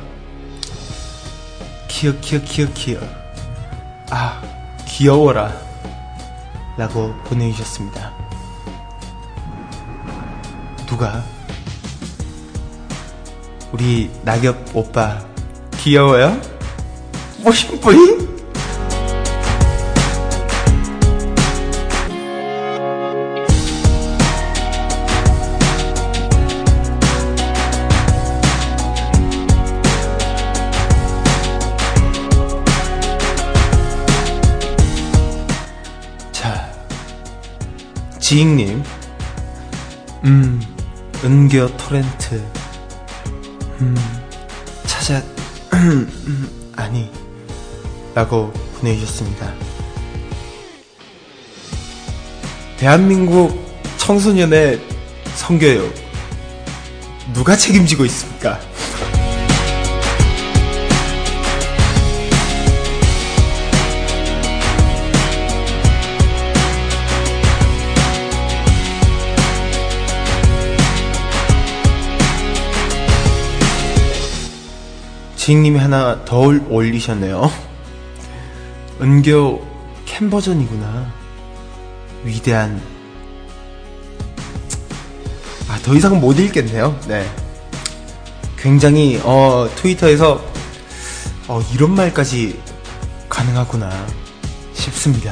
키읔 1.87 2.21
키읔 2.21 2.45
키읔 2.45 2.73
키읔 2.75 2.99
아 4.11 4.39
귀여워라 4.87 5.51
라고 6.77 7.15
보내주셨습니다 7.23 8.14
누가? 10.95 11.21
우리 13.73 14.09
낙엽 14.23 14.73
오빠 14.73 15.19
귀여워요? 15.75 16.39
멋있뿌잉? 17.43 18.23
지익님. 38.19 38.83
음, 40.23 40.74
은교 41.25 41.75
토렌트, 41.75 42.35
음, 43.81 43.95
찾아, 44.85 45.23
음, 45.73 46.69
아니, 46.77 47.09
라고 48.13 48.53
보내주셨습니다. 48.77 49.51
대한민국 52.77 53.59
청소년의 53.97 54.79
성교육, 55.33 55.91
누가 57.33 57.57
책임지고 57.57 58.05
있습니까? 58.05 58.59
지익님이 75.45 75.77
하나 75.77 76.25
더 76.25 76.39
올- 76.39 76.65
올리셨네요. 76.71 77.51
은교 78.99 79.63
캠 80.05 80.31
버전이구나. 80.31 81.13
위대한. 82.23 82.81
아, 85.69 85.77
더 85.83 85.93
이상 85.93 86.19
못 86.19 86.39
읽겠네요. 86.39 86.99
네. 87.07 87.29
굉장히, 88.57 89.21
어, 89.23 89.69
트위터에서, 89.75 90.43
어, 91.47 91.61
이런 91.75 91.93
말까지 91.93 92.59
가능하구나 93.29 93.91
싶습니다. 94.73 95.31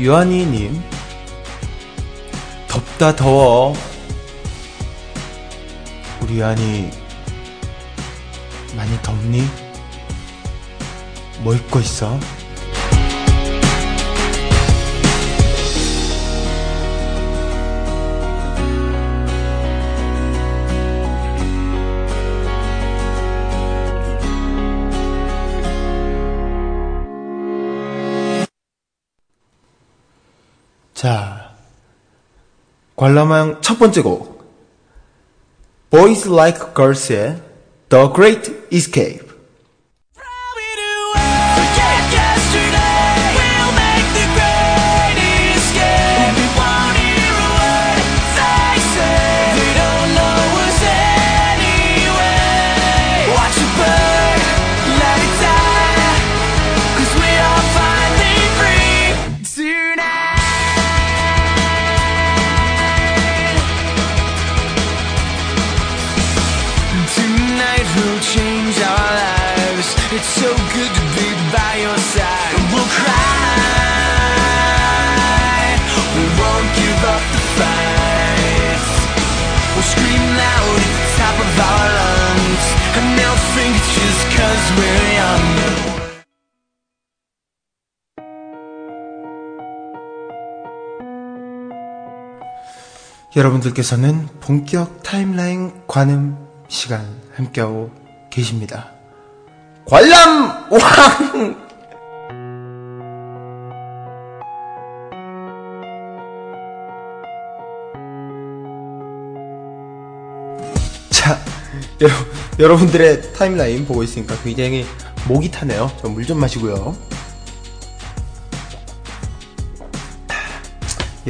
유한이님, 0.00 0.82
덥다 3.00 3.16
더워. 3.16 3.72
우리 6.20 6.36
유한이 6.36 6.90
많이 8.76 9.02
덥니? 9.02 9.42
뭐 11.38 11.54
입고 11.54 11.80
있어? 11.80 12.20
관람왕 33.00 33.62
첫 33.62 33.78
번째 33.78 34.02
곡. 34.02 34.44
Boys 35.88 36.30
Like 36.30 36.74
Girls의 36.74 37.40
The 37.88 38.08
Great 38.14 38.52
Escape. 38.70 39.29
여러분들께서는 93.44 94.28
본격 94.40 95.02
타임라인 95.02 95.72
관음 95.86 96.36
시간 96.68 97.06
함께하고 97.34 97.90
계십니다. 98.28 98.90
관람 99.86 100.68
왕! 100.70 101.56
자, 111.10 111.38
여러, 112.00 112.12
여러분들의 112.58 113.32
타임라인 113.32 113.86
보고 113.86 114.02
있으니까 114.02 114.36
굉장히 114.42 114.86
목이 115.28 115.50
타네요. 115.50 115.90
저 116.00 116.08
물 116.08 116.24
좀 116.26 116.38
마시고요. 116.40 116.96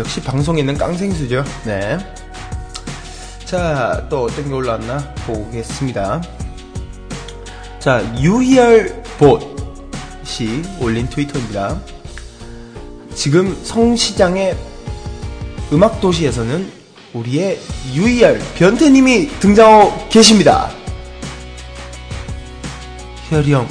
역시 0.01 0.23
방송에는 0.23 0.79
깡생수죠. 0.79 1.45
네. 1.65 1.99
자, 3.45 4.07
또 4.09 4.25
어떤 4.25 4.49
게 4.49 4.55
올라왔나 4.55 4.97
보겠습니다. 5.27 6.23
자, 7.79 8.03
유희열 8.19 9.03
봇이 9.19 10.63
올린 10.81 11.07
트위터입니다. 11.07 11.79
지금 13.15 13.55
성시장의 13.63 14.57
음악도시에서는 15.71 16.73
우리의 17.13 17.61
유희열 17.93 18.41
변태님이 18.57 19.29
등장하고 19.39 20.09
계십니다. 20.09 20.71
희열이 23.29 23.53
형, 23.53 23.69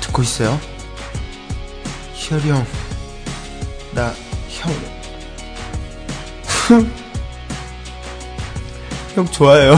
듣고 0.00 0.22
있어요? 0.22 0.58
희열이 2.14 2.50
형, 2.50 2.66
나 3.94 4.12
형. 4.58 4.72
형 9.14 9.26
좋아해요. 9.26 9.76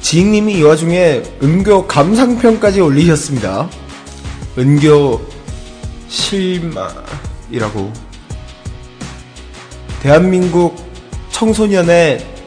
지익님이 0.00 0.54
이 0.54 0.62
와중에 0.62 1.22
은교 1.40 1.86
감상평까지 1.86 2.80
올리셨습니다. 2.80 3.70
은교 4.58 5.20
실마이라고. 6.08 7.92
대한민국 10.02 10.74
청소년의 11.30 12.39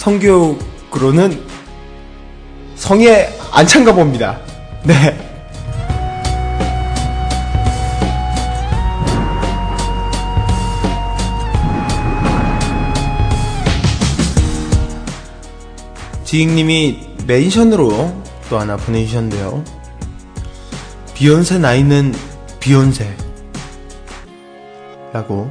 성교육으로는 0.00 1.44
성에 2.74 3.28
안 3.52 3.66
찬가 3.66 3.94
봅니다. 3.94 4.40
네. 4.82 5.14
지익님이 16.24 17.08
멘션으로 17.26 18.22
또 18.48 18.58
하나 18.58 18.78
보내주셨는데요. 18.78 19.62
비욘세 21.12 21.58
나이는 21.58 22.14
비욘세. 22.58 23.14
라고. 25.12 25.50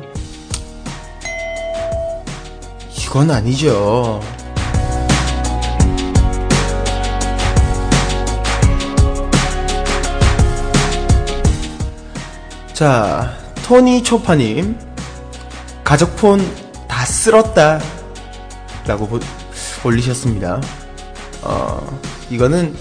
이건 2.90 3.30
아니죠. 3.30 4.20
자, 12.80 13.38
토니 13.66 14.04
초파님. 14.04 14.80
가족폰 15.84 16.40
다 16.88 17.04
쓸었다. 17.04 17.82
라고 18.88 19.06
보- 19.06 19.20
올리셨습니다. 19.84 20.62
어, 21.42 22.00
이거는 22.30 22.74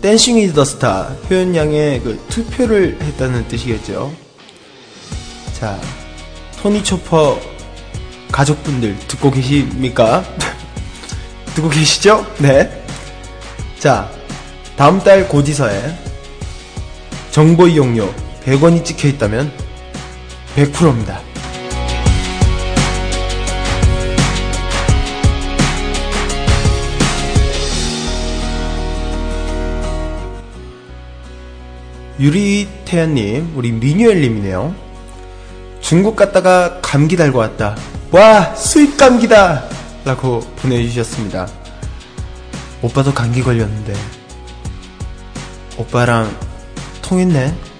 댄싱 0.00 0.38
위즈 0.38 0.54
더 0.54 0.64
스타 0.64 1.14
효연 1.28 1.54
양의 1.54 2.00
그 2.00 2.18
투표를 2.30 2.96
했다는 3.02 3.46
뜻이겠죠. 3.48 4.10
자, 5.60 5.78
토니 6.62 6.82
초퍼 6.82 7.38
가족분들 8.32 8.98
듣고 9.06 9.30
계십니까? 9.30 10.24
듣고 11.54 11.68
계시죠? 11.68 12.24
네. 12.38 12.82
자, 13.78 14.10
다음 14.78 14.98
달 15.00 15.28
고지서에 15.28 15.94
정보 17.30 17.68
이용료 17.68 18.21
100원이 18.44 18.84
찍혀 18.84 19.08
있다면 19.08 19.52
100%입니다. 20.56 21.20
유리태연님, 32.20 33.54
우리 33.56 33.72
미뉴엘님이네요. 33.72 34.74
중국 35.80 36.14
갔다가 36.14 36.80
감기 36.80 37.16
달고 37.16 37.38
왔다. 37.38 37.76
와, 38.12 38.54
수입 38.54 38.96
감기다! 38.96 39.64
라고 40.04 40.40
보내주셨습니다. 40.56 41.48
오빠도 42.80 43.12
감기 43.12 43.42
걸렸는데, 43.42 43.94
오빠랑 45.78 46.36
통했네? 47.00 47.71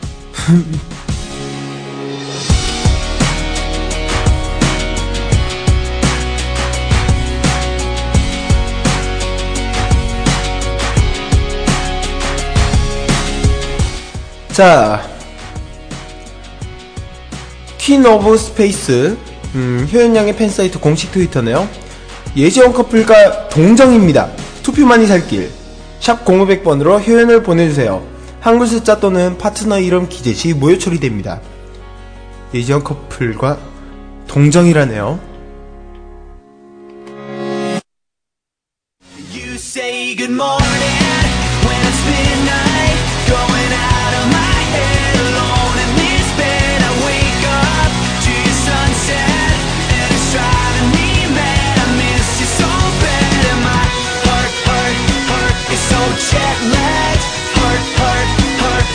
자, 14.53 15.01
Queen 17.79 18.05
of 18.05 18.37
Space, 18.37 19.17
음, 19.55 19.89
효연양의 19.93 20.37
팬사이트 20.37 20.81
공식 20.81 21.13
트위터네요. 21.13 21.69
예지원 22.37 22.73
커플과 22.73 23.49
동정입니다. 23.49 24.31
투표만이 24.63 25.07
살길. 25.07 25.51
샵 26.01 26.25
0500번으로 26.25 27.07
효연을 27.07 27.43
보내주세요. 27.43 28.12
한글 28.43 28.67
숫자 28.67 28.99
또는 28.99 29.39
파트너 29.39 29.79
이름 29.79 30.09
기재 30.09 30.35
시 30.35 30.53
무효 30.53 30.77
처리됩니다. 30.77 31.41
예지원 32.53 32.83
커플과 32.83 33.57
동정이라네요. 34.27 35.21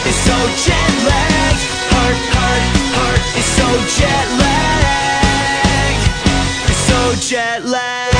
Is 0.10 0.18
so 0.28 0.38
jet 0.66 0.92
lagged. 1.10 1.64
Heart, 1.92 2.20
heart, 2.36 2.64
heart 2.98 3.28
so 3.58 3.68
jet 3.98 4.28
lagged. 4.44 6.06
It's 6.70 6.84
so 6.90 7.02
jet 7.30 7.66
lagged. 7.66 8.16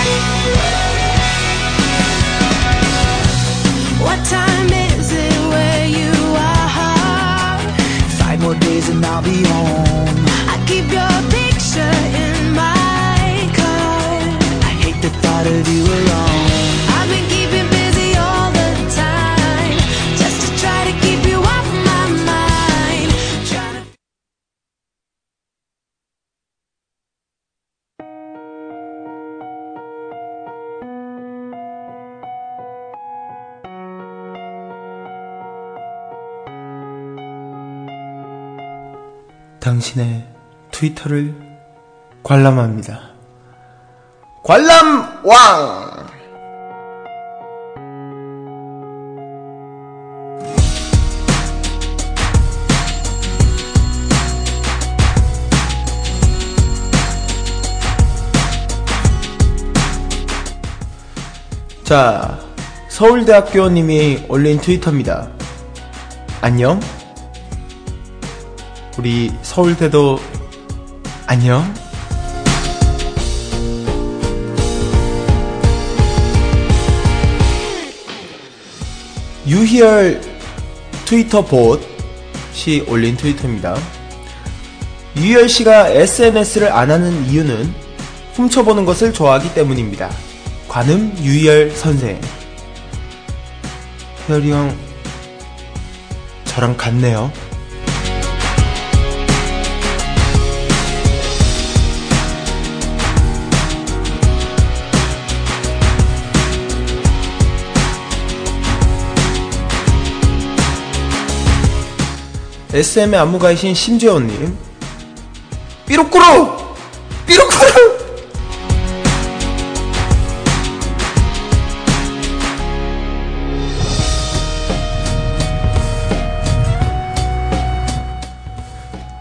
What 4.06 4.20
time 4.26 4.70
is 4.90 5.12
it 5.12 5.38
where 5.54 5.86
you 6.00 6.14
are? 6.36 7.60
Five 8.20 8.40
more 8.42 8.58
days 8.68 8.90
and 8.90 9.06
I'll 9.06 9.22
be 9.22 9.44
home. 9.54 10.26
I 10.54 10.56
keep 10.70 10.88
your 10.98 11.16
picture 11.38 11.98
in 12.26 12.36
my 12.64 13.30
car. 13.60 14.08
I 14.70 14.74
hate 14.84 15.00
the 15.06 15.12
thought 15.22 15.48
of 15.56 15.64
you 15.74 15.84
alone. 16.00 16.50
I've 16.98 17.10
been 17.14 17.37
당신의 39.68 40.26
트위터를 40.72 41.36
관람합니다. 42.24 43.10
관람왕! 44.46 46.08
자, 61.84 62.40
서울대학교님이 62.88 64.28
올린 64.30 64.60
트위터입니다. 64.62 65.30
안녕? 66.40 66.80
우리 68.98 69.32
서울대도 69.44 70.20
안녕? 71.28 71.72
유희열 79.46 80.20
트위터 81.06 81.46
봇이 81.46 82.82
올린 82.88 83.16
트위터입니다. 83.16 83.78
유희열 85.16 85.48
씨가 85.48 85.90
SNS를 85.90 86.72
안 86.72 86.90
하는 86.90 87.24
이유는 87.28 87.72
훔쳐보는 88.34 88.86
것을 88.86 89.14
좋아하기 89.14 89.54
때문입니다. 89.54 90.10
관음 90.68 91.16
유희열 91.22 91.70
선생. 91.72 92.20
희열이 94.26 94.52
형, 94.52 94.76
저랑 96.46 96.76
같네요. 96.76 97.32
SM의 112.78 113.20
안무가이신 113.20 113.74
심재원님 113.74 114.56
삐로꾸루! 115.88 116.24
삐로꾸루! 117.26 117.98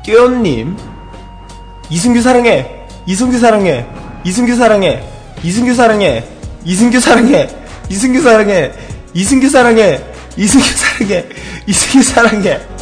끼언님 0.03 0.77
이승규 1.89 2.21
사랑해 2.21 2.87
이승규 3.07 3.39
사랑해 3.39 3.87
이승규 4.23 4.55
사랑해 4.55 5.03
이승규 5.43 5.75
사랑해 5.75 6.25
이승규 6.63 7.01
사랑해 7.01 7.49
이승규 7.89 8.21
사랑해 8.21 8.71
이승규 9.15 9.49
사랑해 9.49 10.05
이승규 10.37 10.69
사랑해 10.77 11.25
이승규 11.67 12.03
사랑해 12.03 12.76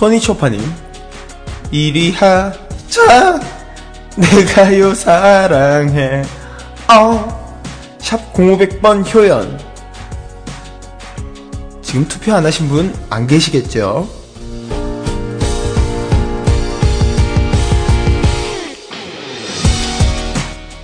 토니 0.00 0.18
초파님 0.18 0.58
이리 1.70 2.10
하 2.12 2.50
자 2.88 3.38
내가요 4.16 4.94
사랑해. 4.94 6.22
어 6.88 7.38
샵 7.98 8.32
0500번 8.32 9.14
효연. 9.14 9.60
지금 11.82 12.08
투표 12.08 12.32
안 12.34 12.46
하신 12.46 12.68
분 12.68 12.94
안 13.10 13.26
계시겠죠? 13.26 14.08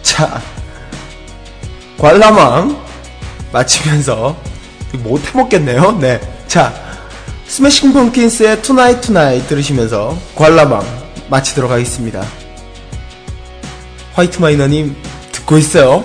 자 0.03 0.41
관람왕 1.99 2.85
마치면서 3.53 4.37
못 5.03 5.25
해먹겠네요. 5.27 5.93
네 5.99 6.21
자 6.47 6.73
Smashing 7.57 7.95
Pumpkins의 7.95 8.61
Tonight 8.61 9.01
Tonight 9.01 9.49
들으시면서 9.49 10.19
관람왕 10.35 10.85
마치도록 11.31 11.71
하겠습니다 11.71 12.23
화이트 14.13 14.43
마이너님 14.43 14.95
듣고 15.33 15.57
있어요. 15.57 16.05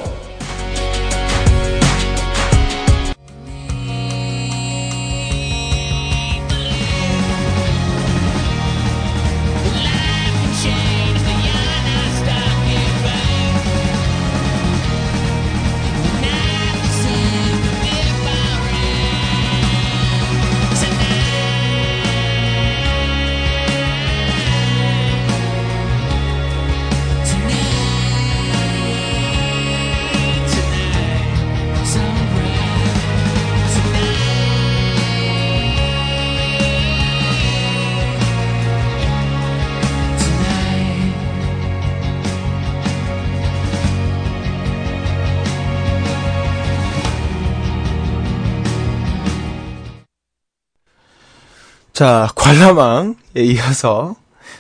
자, 52.02 52.28
관람왕에 52.34 53.14
이어서 53.36 54.16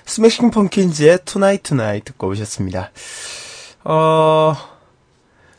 Smashing 0.05 0.51
Pumpkins의 0.51 1.21
Tonight 1.25 1.63
Tonight 1.63 2.05
듣고 2.05 2.27
오셨습니다. 2.27 2.91
어, 3.83 4.53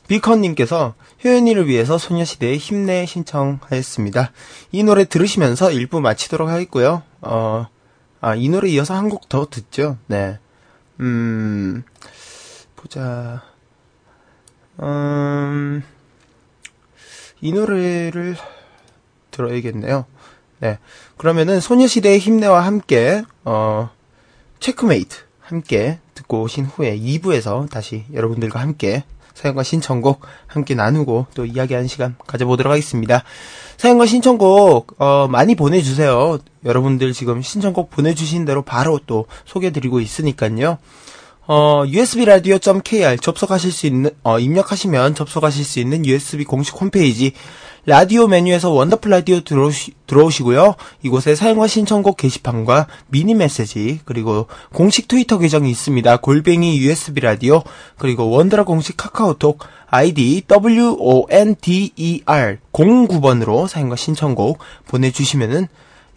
비컨님께서 0.07 0.95
효연이를 1.25 1.66
위해서 1.66 1.99
소녀시대의 1.99 2.59
힘내 2.59 3.05
신청하였습니다. 3.05 4.31
이 4.71 4.85
노래 4.85 5.05
들으시면서 5.05 5.71
1부 5.71 6.01
마치도록 6.01 6.49
하겠고요. 6.49 7.03
어, 7.21 7.66
아, 8.21 8.35
이 8.37 8.49
노래 8.49 8.68
이어서 8.71 8.95
한 8.95 9.09
곡 9.09 9.29
더 9.29 9.49
듣죠. 9.51 9.99
네. 10.07 10.38
음, 11.01 11.83
보자. 12.77 13.42
음, 14.81 15.83
이 17.40 17.53
노래를 17.53 18.37
들어야겠네요. 19.33 20.07
네. 20.62 20.79
그러면은 21.16 21.59
소녀시대의 21.59 22.20
힘내와 22.20 22.64
함께 22.64 23.25
어 23.44 23.90
체크메이트 24.61 25.16
함께 25.40 25.98
듣고 26.14 26.42
오신 26.42 26.66
후에 26.66 26.96
2부에서 26.96 27.68
다시 27.68 28.05
여러분들과 28.12 28.61
함께 28.61 29.03
사연과 29.35 29.64
신청곡 29.64 30.20
함께 30.46 30.77
나누고 30.77 31.27
또 31.35 31.44
이야기하는 31.44 31.88
시간 31.88 32.14
가져보도록 32.29 32.70
하겠습니다. 32.70 33.25
사연과 33.77 34.07
신청곡 34.07 35.03
어 35.03 35.27
많이 35.29 35.57
보내주세요. 35.57 36.38
여러분들 36.64 37.12
지금 37.12 37.42
신청곡 37.42 37.90
보내주신 37.90 38.44
대로 38.44 38.62
바로 38.62 39.01
또 39.05 39.27
소개드리고 39.44 39.98
있으니까요. 39.98 40.79
어, 41.44 41.85
usbradio.kr 41.85 43.18
접속하실 43.18 43.72
수 43.72 43.87
있는, 43.87 44.11
어, 44.22 44.38
입력하시면 44.38 45.16
접속하실 45.16 45.64
수 45.64 45.81
있는 45.81 46.07
USB 46.07 46.44
공식 46.44 46.81
홈페이지, 46.81 47.33
라디오 47.85 48.29
메뉴에서 48.29 48.71
원더풀 48.71 49.11
라디오 49.11 49.40
들어오시, 49.40 49.95
들어오시고요. 50.07 50.77
이곳에 51.03 51.35
사연과 51.35 51.66
신청곡 51.66 52.16
게시판과 52.16 52.87
미니 53.09 53.35
메시지, 53.35 53.99
그리고 54.05 54.47
공식 54.73 55.09
트위터 55.09 55.38
계정이 55.38 55.68
있습니다. 55.68 56.18
골뱅이 56.18 56.79
USB 56.79 57.21
라디오, 57.21 57.64
그리고 57.99 58.31
원더라 58.31 58.62
공식 58.62 58.97
카카오톡, 58.97 59.59
아이디 59.90 60.45
WONDER 60.49 61.49
09번으로 62.73 63.66
사연과 63.66 63.97
신청곡 63.97 64.59
보내주시면은 64.87 65.66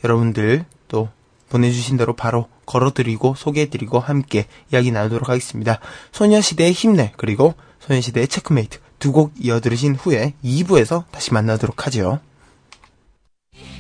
여러분들 0.04 0.66
또 0.88 1.10
보내주신 1.50 1.98
대로 1.98 2.14
바로 2.14 2.48
걸어드리고 2.68 3.34
소개해드리고 3.36 4.00
함께 4.00 4.46
이야기 4.72 4.92
나누도록 4.92 5.30
하겠습니다. 5.30 5.80
소녀시대의 6.12 6.74
힘내 6.74 7.12
그리고 7.18 7.56
소녀시대의 7.80 8.28
체크메이트 8.28 8.85
두 9.06 9.12
곡 9.12 9.34
이어 9.40 9.60
들으신 9.60 9.94
후에 9.94 10.34
2부에서 10.44 11.04
다시 11.12 11.32
만나도록 11.32 11.86
하죠. 11.86 12.20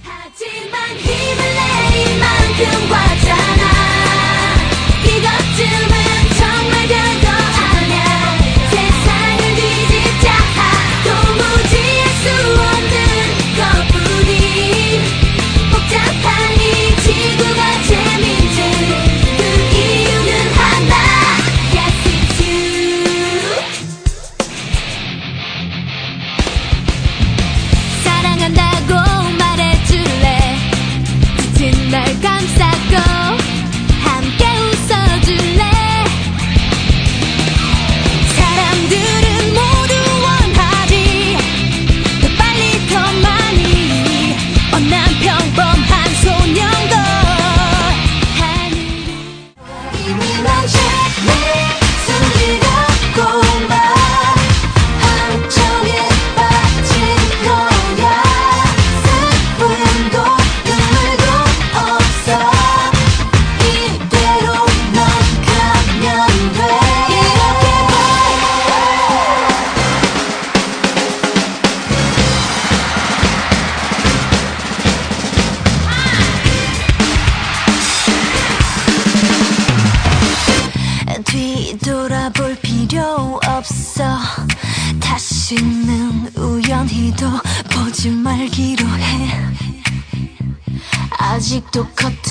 하지만 0.04 0.98
힘을 0.98 1.38
내인 1.56 2.20
만큼 2.20 2.90
과잖 2.90 3.25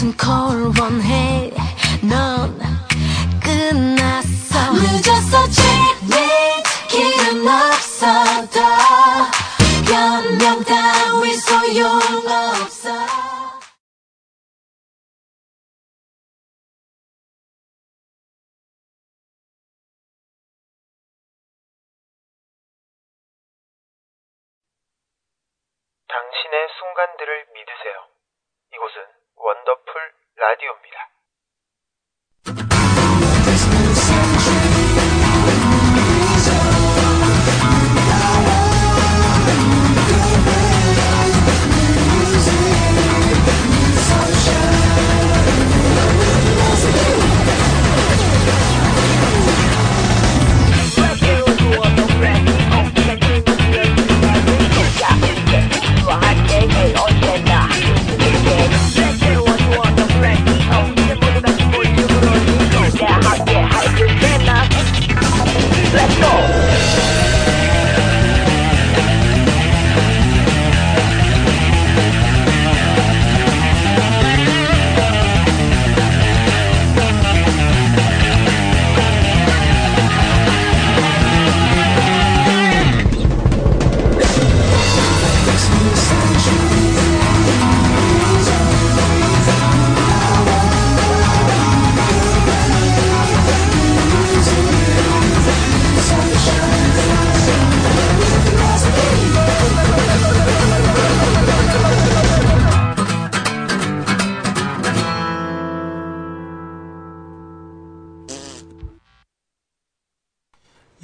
커튼 0.05 0.17
콜 0.17 0.73
원해. 0.79 1.51
넌 2.03 2.59
끝났어. 3.41 4.73
늦었어 4.73 5.49
checkmate 5.51 6.63
길은 6.91 7.49
없어도 7.49 8.61
변명 9.87 10.63
따위 10.65 11.35
소용없어. 11.35 12.91
당신의 26.07 26.69
순간들을 26.79 27.47
믿으세요. 27.55 28.09
이곳은 28.75 29.24
원더풀 29.37 30.13
라디오입니다. 30.37 31.14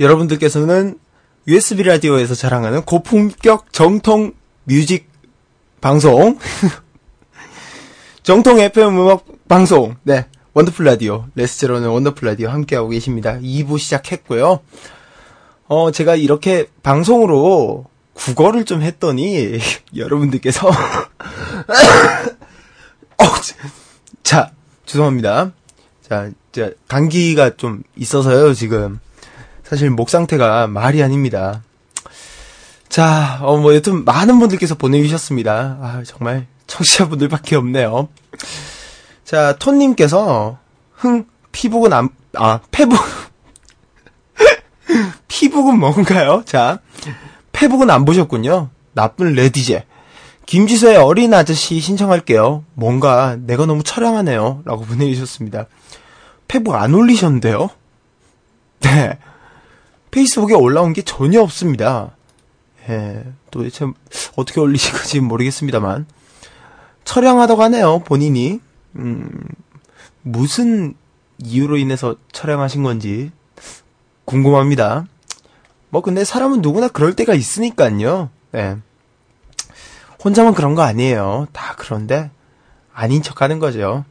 여러분들께서는 0.00 0.98
USB 1.46 1.82
라디오에서 1.82 2.34
자랑하는 2.34 2.82
고품격 2.82 3.72
정통 3.72 4.32
music 4.64 5.08
방송. 5.80 6.38
정통 8.22 8.58
FM 8.60 8.98
음악 8.98 9.24
방송. 9.46 9.96
네 10.02 10.26
원더풀 10.54 10.86
라디오. 10.86 11.26
레스제로는 11.34 11.88
원더풀 11.90 12.26
라디오 12.26 12.48
함께하고 12.48 12.88
계십니다. 12.88 13.38
2부 13.40 13.78
시작했고요. 13.78 14.60
어 15.66 15.90
제가 15.90 16.16
이렇게 16.16 16.66
방송으로 16.82 17.84
구걸을 18.14 18.64
좀 18.64 18.82
했더니 18.82 19.58
여러분들께서 19.94 20.68
어, 23.18 23.24
자 24.22 24.50
죄송합니다. 24.86 25.52
자, 26.02 26.30
자 26.52 26.70
감기가 26.88 27.56
좀 27.56 27.82
있어서요 27.96 28.54
지금 28.54 28.98
사실 29.70 29.88
목 29.88 30.10
상태가 30.10 30.66
말이 30.66 31.00
아닙니다. 31.00 31.62
자, 32.88 33.38
어, 33.40 33.56
뭐, 33.56 33.72
여튼 33.72 34.04
많은 34.04 34.40
분들께서 34.40 34.74
보내주셨습니다. 34.74 35.78
아, 35.80 36.02
정말 36.04 36.48
청취자분들밖에 36.66 37.54
없네요. 37.54 38.08
자, 39.24 39.54
톤님께서, 39.60 40.58
흥, 40.92 41.24
피복은 41.52 41.92
안, 41.92 42.08
아, 42.34 42.58
페북, 42.72 42.98
피북은 45.28 45.78
뭔가요? 45.78 46.42
자, 46.44 46.80
페북은 47.52 47.90
안 47.90 48.04
보셨군요. 48.04 48.70
나쁜 48.92 49.34
레디제. 49.34 49.84
김지수의 50.46 50.96
어린 50.96 51.32
아저씨 51.32 51.78
신청할게요. 51.78 52.64
뭔가 52.74 53.36
내가 53.38 53.66
너무 53.66 53.84
처량하네요. 53.84 54.62
라고 54.64 54.82
보내주셨습니다. 54.84 55.66
페북 56.48 56.74
안 56.74 56.92
올리셨는데요? 56.92 57.70
네. 58.80 59.16
페이스북에 60.10 60.54
올라온 60.54 60.92
게 60.92 61.02
전혀 61.02 61.40
없습니다. 61.40 62.16
예, 62.88 63.24
도대체 63.50 63.86
어떻게 64.36 64.60
올리신 64.60 64.92
건지 64.92 65.20
모르겠습니다만. 65.20 66.06
처량하다고 67.04 67.62
하네요, 67.64 68.00
본인이. 68.00 68.60
음, 68.96 69.30
무슨 70.22 70.94
이유로 71.38 71.76
인해서 71.76 72.16
처량하신 72.32 72.82
건지 72.82 73.30
궁금합니다. 74.24 75.06
뭐, 75.90 76.02
근데 76.02 76.24
사람은 76.24 76.60
누구나 76.60 76.88
그럴 76.88 77.14
때가 77.14 77.34
있으니까요. 77.34 78.30
예. 78.54 78.76
혼자만 80.22 80.54
그런 80.54 80.74
거 80.74 80.82
아니에요. 80.82 81.46
다 81.52 81.74
그런데 81.78 82.30
아닌 82.92 83.22
척 83.22 83.42
하는 83.42 83.58
거죠. 83.58 84.04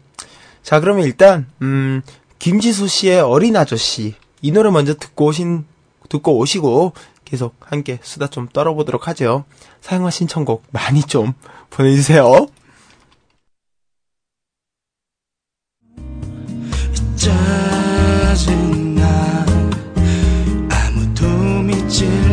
자, 0.64 0.80
그러면 0.80 1.06
일단, 1.06 1.48
음, 1.62 2.02
김지수 2.40 2.88
씨의 2.88 3.22
어린 3.22 3.56
아저씨. 3.56 4.16
이 4.42 4.52
노래 4.52 4.72
먼저 4.72 4.96
듣고 4.96 5.26
오신 5.26 5.66
듣고 6.10 6.38
오시고 6.38 6.94
계속 7.24 7.56
함께 7.60 8.00
수다 8.02 8.28
좀 8.28 8.48
떨어보도록 8.48 9.08
하죠. 9.08 9.46
사용하 9.82 10.10
신청곡 10.10 10.64
많이 10.72 11.02
좀 11.02 11.34
보내주세요. 11.70 12.48
짜증나 17.16 19.46
아무도 20.70 21.28
믿질 21.62 22.29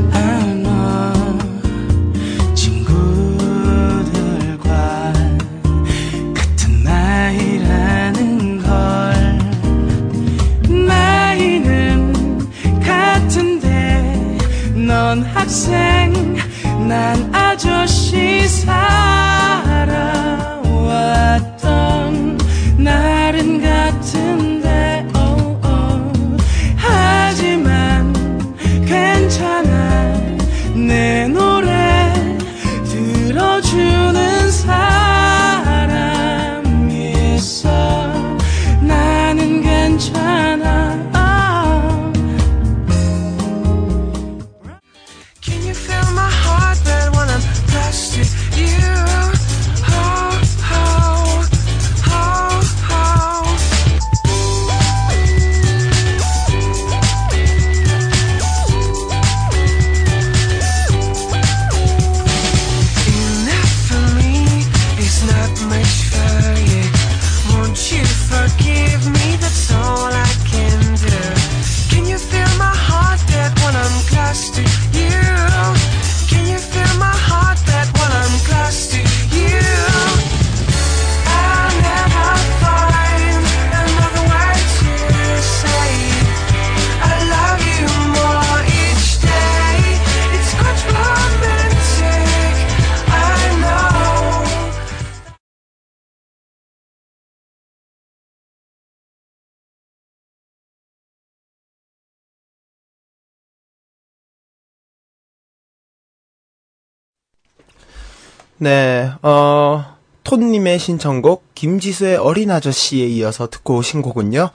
네, 108.59 109.13
어, 109.21 109.97
톤님의 110.25 110.79
신청곡 110.79 111.55
김지수의 111.55 112.17
어린 112.17 112.51
아저씨에 112.51 113.07
이어서 113.07 113.49
듣고 113.51 113.77
오신 113.77 114.01
곡은요. 114.01 114.51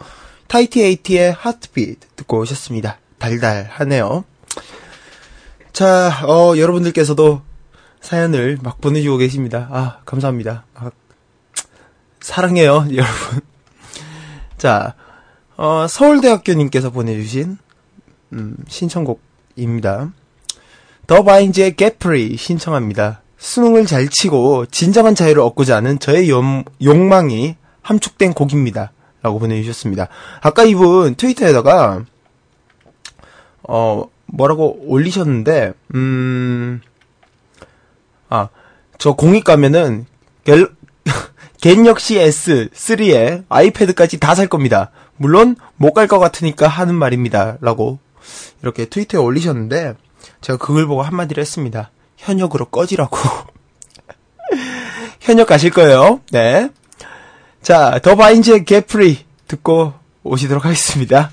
타이티 0.47 0.81
에이티의 0.81 1.33
하트비트 1.33 2.07
듣고 2.15 2.39
오셨습니다. 2.39 2.97
달달하네요. 3.19 4.25
자, 5.71 6.11
어, 6.25 6.57
여러분들께서도 6.57 7.41
사연을 8.01 8.57
막 8.63 8.81
보내주고 8.81 9.17
계십니다. 9.17 9.67
아, 9.71 9.99
감사합니다. 10.03 10.65
아, 10.73 10.89
사랑해요, 12.19 12.87
여러분. 12.91 13.41
자, 14.57 14.95
어, 15.57 15.85
서울대학교님께서 15.87 16.89
보내주신, 16.89 17.59
음, 18.33 18.57
신청곡입니다. 18.67 20.11
더 21.05 21.23
바인즈의 21.23 21.75
게프리 21.75 22.35
신청합니다. 22.37 23.21
수능을 23.45 23.87
잘 23.87 24.07
치고 24.07 24.67
진정한 24.67 25.15
자유를 25.15 25.41
얻고자 25.41 25.77
하는 25.77 25.97
저의 25.97 26.29
욕, 26.29 26.43
욕망이 26.81 27.55
함축된 27.81 28.33
곡입니다. 28.33 28.91
라고 29.23 29.39
보내주셨습니다. 29.39 30.09
아까 30.41 30.63
이분 30.63 31.15
트위터에다가, 31.15 32.05
어, 33.63 34.03
뭐라고 34.27 34.77
올리셨는데, 34.87 35.73
음, 35.95 36.81
아, 38.29 38.49
저 38.99 39.13
공익 39.13 39.43
가면은, 39.43 40.05
갤, 40.43 40.67
갤럭시 41.61 42.15
S3에 42.19 43.43
아이패드까지 43.49 44.19
다 44.19 44.35
살 44.35 44.47
겁니다. 44.47 44.91
물론, 45.17 45.55
못 45.77 45.93
갈 45.93 46.07
것 46.07 46.19
같으니까 46.19 46.67
하는 46.67 46.93
말입니다. 46.95 47.57
라고, 47.61 47.97
이렇게 48.61 48.85
트위터에 48.85 49.19
올리셨는데, 49.19 49.95
제가 50.41 50.57
그걸 50.57 50.85
보고 50.85 51.01
한마디를 51.01 51.41
했습니다. 51.41 51.89
현역으로 52.21 52.65
꺼지라고. 52.65 53.17
현역 55.19 55.47
가실 55.47 55.71
거예요. 55.71 56.21
네. 56.31 56.69
자, 57.61 57.99
더 58.01 58.15
바인즈의 58.15 58.65
게프리 58.65 59.19
듣고 59.47 59.93
오시도록 60.23 60.65
하겠습니다. 60.65 61.31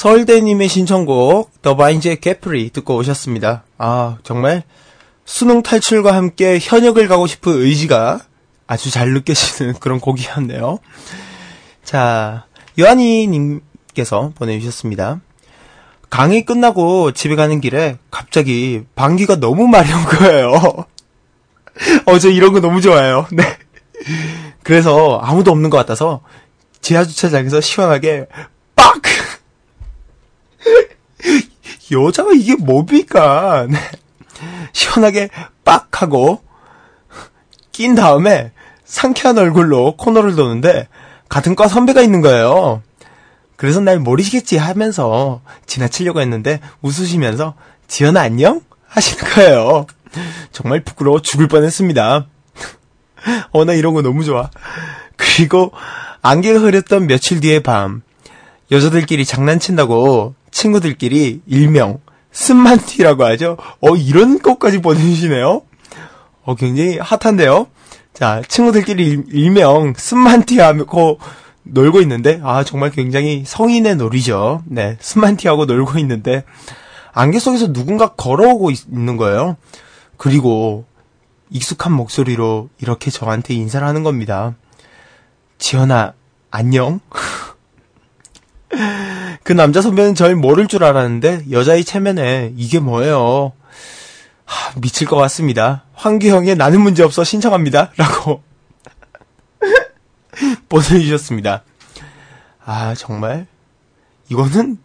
서울대님의 0.00 0.66
신청곡 0.68 1.60
더 1.60 1.76
바인즈의 1.76 2.20
개프리 2.22 2.70
듣고 2.70 2.96
오셨습니다. 2.96 3.64
아 3.76 4.16
정말 4.22 4.62
수능 5.26 5.62
탈출과 5.62 6.14
함께 6.14 6.58
현역을 6.58 7.06
가고 7.06 7.26
싶은 7.26 7.52
의지가 7.52 8.20
아주 8.66 8.90
잘 8.90 9.12
느껴지는 9.12 9.74
그런 9.78 10.00
곡이었네요. 10.00 10.78
자 11.84 12.46
요한이님께서 12.78 14.32
보내주셨습니다. 14.36 15.20
강의 16.08 16.46
끝나고 16.46 17.12
집에 17.12 17.36
가는 17.36 17.60
길에 17.60 17.98
갑자기 18.10 18.84
방귀가 18.94 19.36
너무 19.36 19.68
마려운 19.68 20.02
거예요. 20.04 20.86
어, 22.06 22.18
저 22.18 22.30
이런 22.30 22.54
거 22.54 22.60
너무 22.60 22.80
좋아해요. 22.80 23.26
네. 23.32 23.44
그래서 24.62 25.18
아무도 25.22 25.50
없는 25.50 25.68
것 25.68 25.76
같아서 25.76 26.22
지하 26.80 27.04
주차장에서 27.04 27.60
시원하게 27.60 28.28
빡! 28.28 28.59
여자가 31.92 32.30
이게 32.34 32.54
뭡니까? 32.56 33.66
네. 33.68 33.78
시원하게 34.72 35.28
빡! 35.64 36.02
하고 36.02 36.42
낀 37.72 37.94
다음에 37.94 38.52
상쾌한 38.84 39.36
얼굴로 39.38 39.96
코너를 39.96 40.34
도는데 40.34 40.88
같은 41.28 41.54
과 41.54 41.68
선배가 41.68 42.00
있는 42.00 42.20
거예요. 42.22 42.82
그래서 43.56 43.80
날 43.80 43.98
모르시겠지 43.98 44.56
하면서 44.56 45.42
지나치려고 45.66 46.20
했는데 46.20 46.60
웃으시면서 46.80 47.54
지연아 47.86 48.20
안녕? 48.20 48.62
하시는 48.86 49.22
거예요. 49.34 49.86
정말 50.52 50.82
부끄러워 50.82 51.20
죽을 51.20 51.46
뻔했습니다. 51.46 52.26
어, 53.52 53.64
나 53.64 53.74
이런 53.74 53.94
거 53.94 54.02
너무 54.02 54.24
좋아. 54.24 54.50
그리고 55.16 55.72
안개가 56.22 56.60
흐렸던 56.60 57.06
며칠 57.06 57.40
뒤의 57.40 57.62
밤, 57.62 58.02
여자들끼리 58.70 59.24
장난친다고 59.24 60.34
친구들끼리 60.50 61.42
일명 61.46 62.00
스만티라고 62.32 63.24
하죠. 63.24 63.56
어, 63.80 63.96
이런 63.96 64.38
것까지 64.38 64.80
보내주시네요. 64.80 65.62
어, 66.44 66.54
굉장히 66.54 66.98
hot한데요. 66.98 67.66
자, 68.12 68.42
친구들끼리 68.46 69.06
일, 69.06 69.24
일명 69.30 69.94
스만티 69.96 70.60
하고 70.60 71.18
놀고 71.62 72.00
있는데, 72.02 72.40
아, 72.42 72.64
정말 72.64 72.90
굉장히 72.90 73.44
성인의 73.46 73.96
놀이죠. 73.96 74.62
네, 74.66 74.96
스만티 75.00 75.48
하고 75.48 75.64
놀고 75.64 75.98
있는데, 75.98 76.44
안개 77.12 77.38
속에서 77.38 77.72
누군가 77.72 78.08
걸어오고 78.08 78.70
있, 78.70 78.84
는 78.88 79.16
거예요. 79.16 79.56
그리고 80.16 80.84
익숙한 81.50 81.92
목소리로 81.92 82.68
이렇게 82.80 83.10
저한테 83.10 83.54
인사를 83.54 83.86
하는 83.86 84.02
겁니다. 84.02 84.54
지연아, 85.58 86.14
안녕? 86.50 87.00
그 89.50 89.52
남자 89.52 89.82
선배는 89.82 90.14
절 90.14 90.36
모를 90.36 90.68
줄 90.68 90.84
알았는데 90.84 91.46
여자의 91.50 91.82
체면에 91.82 92.52
이게 92.56 92.78
뭐예요? 92.78 93.50
하, 94.44 94.80
미칠 94.80 95.08
것 95.08 95.16
같습니다. 95.16 95.82
황규형의 95.94 96.54
나는 96.54 96.80
문제 96.80 97.02
없어 97.02 97.24
신청합니다. 97.24 97.90
라고 97.96 98.44
보내주셨습니다. 100.70 101.64
아, 102.64 102.94
정말? 102.94 103.48
이거는, 104.28 104.78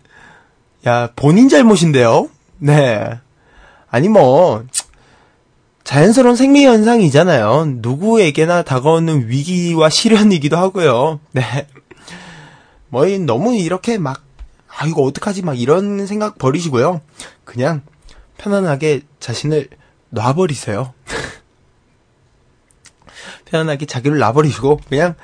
야, 0.88 1.12
본인 1.16 1.48
잘못인데요? 1.48 2.28
네. 2.58 3.20
아니, 3.92 4.10
뭐, 4.10 4.66
자연스러운 5.84 6.36
생리 6.36 6.66
현상이잖아요. 6.66 7.66
누구에게나 7.68 8.64
다가오는 8.64 9.28
위기와 9.28 9.92
시련이기도 9.92 10.58
하고요. 10.58 11.20
네. 11.34 11.68
뭐, 12.90 13.06
이 13.06 13.20
너무 13.20 13.54
이렇게 13.54 14.00
막, 14.00 14.25
아, 14.78 14.86
이거 14.86 15.04
어떡하지? 15.04 15.44
막 15.44 15.58
이런 15.58 16.06
생각 16.06 16.38
버리시고요. 16.38 17.02
그냥 17.46 17.82
편안하게 18.38 19.02
자신을 19.20 19.70
놔버리세요. 20.10 20.94
편안하게 23.46 23.86
자기를 23.86 24.18
놔버리시고, 24.18 24.82
그냥 24.90 25.16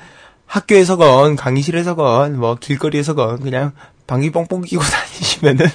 학교에서건, 0.46 1.36
강의실에서건, 1.36 2.38
뭐, 2.38 2.54
길거리에서건, 2.54 3.40
그냥 3.40 3.72
방귀 4.06 4.32
뻥뻥 4.32 4.62
끼고 4.62 4.82
다니시면은, 4.82 5.66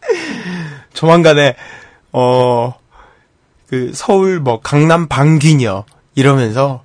조만간에, 0.92 1.56
어, 2.12 2.74
그, 3.68 3.92
서울 3.94 4.38
뭐, 4.38 4.60
강남 4.60 5.08
방귀녀, 5.08 5.86
이러면서, 6.14 6.84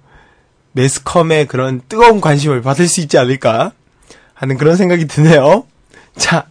매스컴의 0.71 1.47
그런 1.47 1.81
뜨거운 1.89 2.21
관심을 2.21 2.61
받을 2.61 2.87
수 2.87 3.01
있지 3.01 3.17
않을까 3.17 3.73
하는 4.33 4.57
그런 4.57 4.77
생각이 4.77 5.07
드네요. 5.07 5.65
자, 6.17 6.47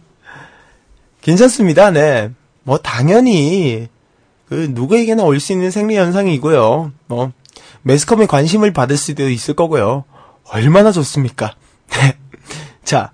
괜찮습니다. 1.21 1.91
네. 1.91 2.31
뭐, 2.63 2.77
당연히, 2.77 3.87
그, 4.47 4.67
누구에게나 4.71 5.23
올 5.23 5.39
수 5.39 5.51
있는 5.53 5.71
생리 5.71 5.95
현상이고요. 5.97 6.91
뭐, 7.07 7.31
매스컴에 7.83 8.25
관심을 8.25 8.73
받을 8.73 8.97
수도 8.97 9.29
있을 9.29 9.53
거고요. 9.55 10.03
얼마나 10.49 10.91
좋습니까? 10.91 11.55
네. 11.91 12.17
자, 12.83 13.11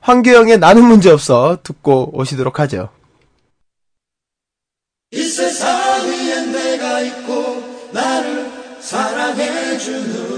황교영의 0.00 0.58
나는 0.58 0.84
문제 0.84 1.10
없어 1.10 1.58
듣고 1.62 2.10
오시도록 2.16 2.58
하죠. 2.60 2.90
이 5.10 5.22
세상 5.22 6.08
위엔 6.10 6.52
내가 6.52 7.00
있고 7.00 7.62
나를 7.92 8.50
사랑해주는 8.80 10.28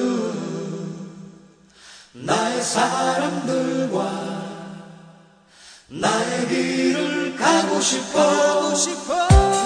나의 2.14 2.62
사람들과 2.62 4.29
나의 5.92 6.48
길을 6.48 7.36
가고 7.36 7.80
싶어. 7.80 8.20
많이 8.60 8.76
힘들 8.76 9.59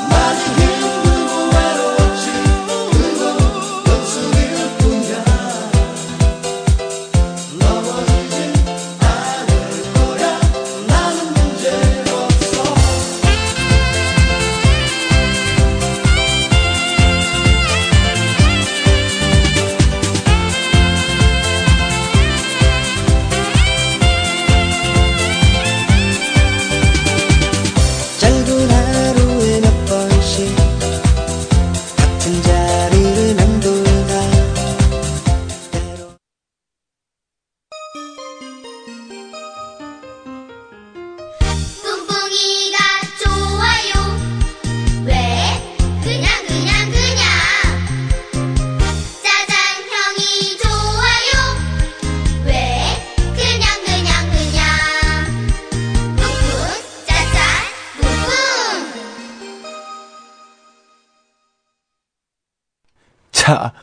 자, 63.45 63.75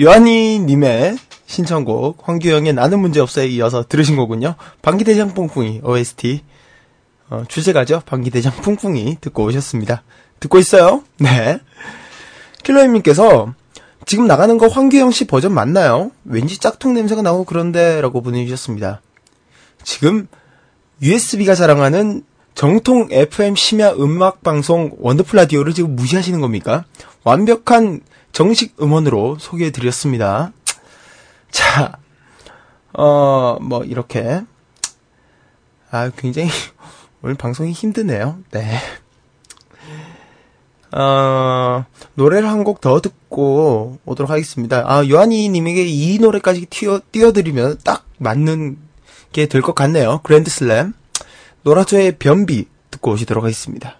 요한이님의 0.00 1.16
신청곡, 1.46 2.28
황규영의 2.28 2.72
나는 2.72 2.98
문제 2.98 3.20
없어에 3.20 3.46
이어서 3.46 3.84
들으신 3.88 4.16
거군요. 4.16 4.56
방기대장 4.82 5.34
뿡뿡이, 5.34 5.82
OST. 5.84 6.42
어, 7.30 7.44
주제가죠. 7.46 8.02
방기대장 8.06 8.54
뿡뿡이 8.56 9.18
듣고 9.20 9.44
오셨습니다. 9.44 10.02
듣고 10.40 10.58
있어요? 10.58 11.04
네. 11.18 11.60
킬러님께서 12.64 13.54
지금 14.04 14.26
나가는 14.26 14.58
거 14.58 14.66
황규영 14.66 15.12
씨 15.12 15.28
버전 15.28 15.54
맞나요? 15.54 16.10
왠지 16.24 16.58
짝퉁 16.58 16.94
냄새가 16.94 17.22
나고 17.22 17.44
그런데 17.44 18.00
라고 18.00 18.20
보내주셨습니다. 18.20 19.00
지금 19.84 20.26
USB가 21.02 21.54
자랑하는 21.54 22.24
정통 22.56 23.10
FM 23.12 23.54
심야 23.54 23.92
음악 23.92 24.42
방송 24.42 24.90
원더풀 24.98 25.36
라디오를 25.36 25.72
지금 25.72 25.94
무시하시는 25.94 26.40
겁니까? 26.40 26.84
완벽한 27.22 28.00
정식 28.34 28.74
음원으로 28.82 29.38
소개해 29.38 29.70
드렸습니다. 29.70 30.52
자, 31.52 31.98
어, 32.92 33.58
뭐, 33.60 33.84
이렇게. 33.84 34.42
아, 35.90 36.10
굉장히, 36.16 36.50
오늘 37.22 37.36
방송이 37.36 37.70
힘드네요. 37.72 38.38
네. 38.50 38.76
어, 40.92 41.84
노래를 42.14 42.48
한 42.48 42.64
곡 42.64 42.80
더 42.80 43.00
듣고 43.00 43.98
오도록 44.04 44.30
하겠습니다. 44.30 44.82
아, 44.86 45.06
요한이 45.08 45.48
님에게 45.48 45.84
이 45.86 46.18
노래까지 46.18 46.66
띄워, 46.66 47.00
띄워드리면 47.12 47.78
딱 47.84 48.04
맞는 48.18 48.78
게 49.32 49.46
될 49.46 49.62
것 49.62 49.74
같네요. 49.74 50.20
그랜드 50.24 50.50
슬램. 50.50 50.92
노라조의 51.62 52.18
변비 52.18 52.66
듣고 52.90 53.12
오시도록 53.12 53.42
하겠습니다. 53.44 53.96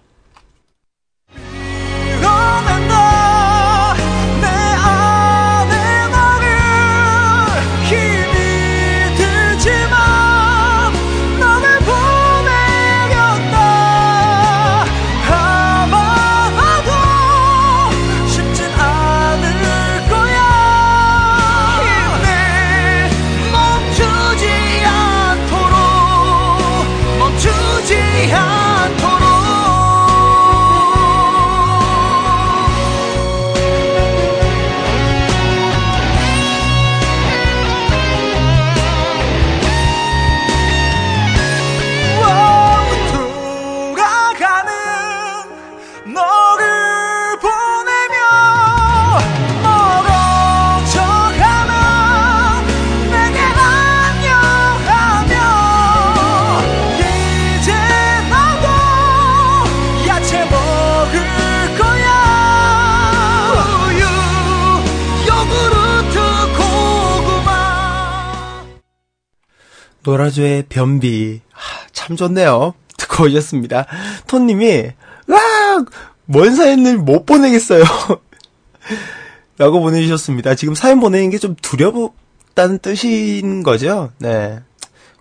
노라조의 70.05 70.65
변비. 70.69 71.41
하, 71.51 71.87
참 71.91 72.15
좋네요. 72.15 72.73
듣고 72.97 73.25
오셨습니다. 73.25 73.85
톤님이, 74.27 74.91
으악! 75.29 75.85
뭔 76.25 76.55
사연을 76.55 76.97
못 76.97 77.25
보내겠어요. 77.25 77.83
라고 79.57 79.79
보내주셨습니다. 79.81 80.55
지금 80.55 80.75
사연 80.75 80.99
보내는 80.99 81.29
게 81.29 81.37
좀 81.37 81.55
두렵다는 81.61 82.79
뜻인 82.79 83.63
거죠? 83.63 84.11
네. 84.19 84.59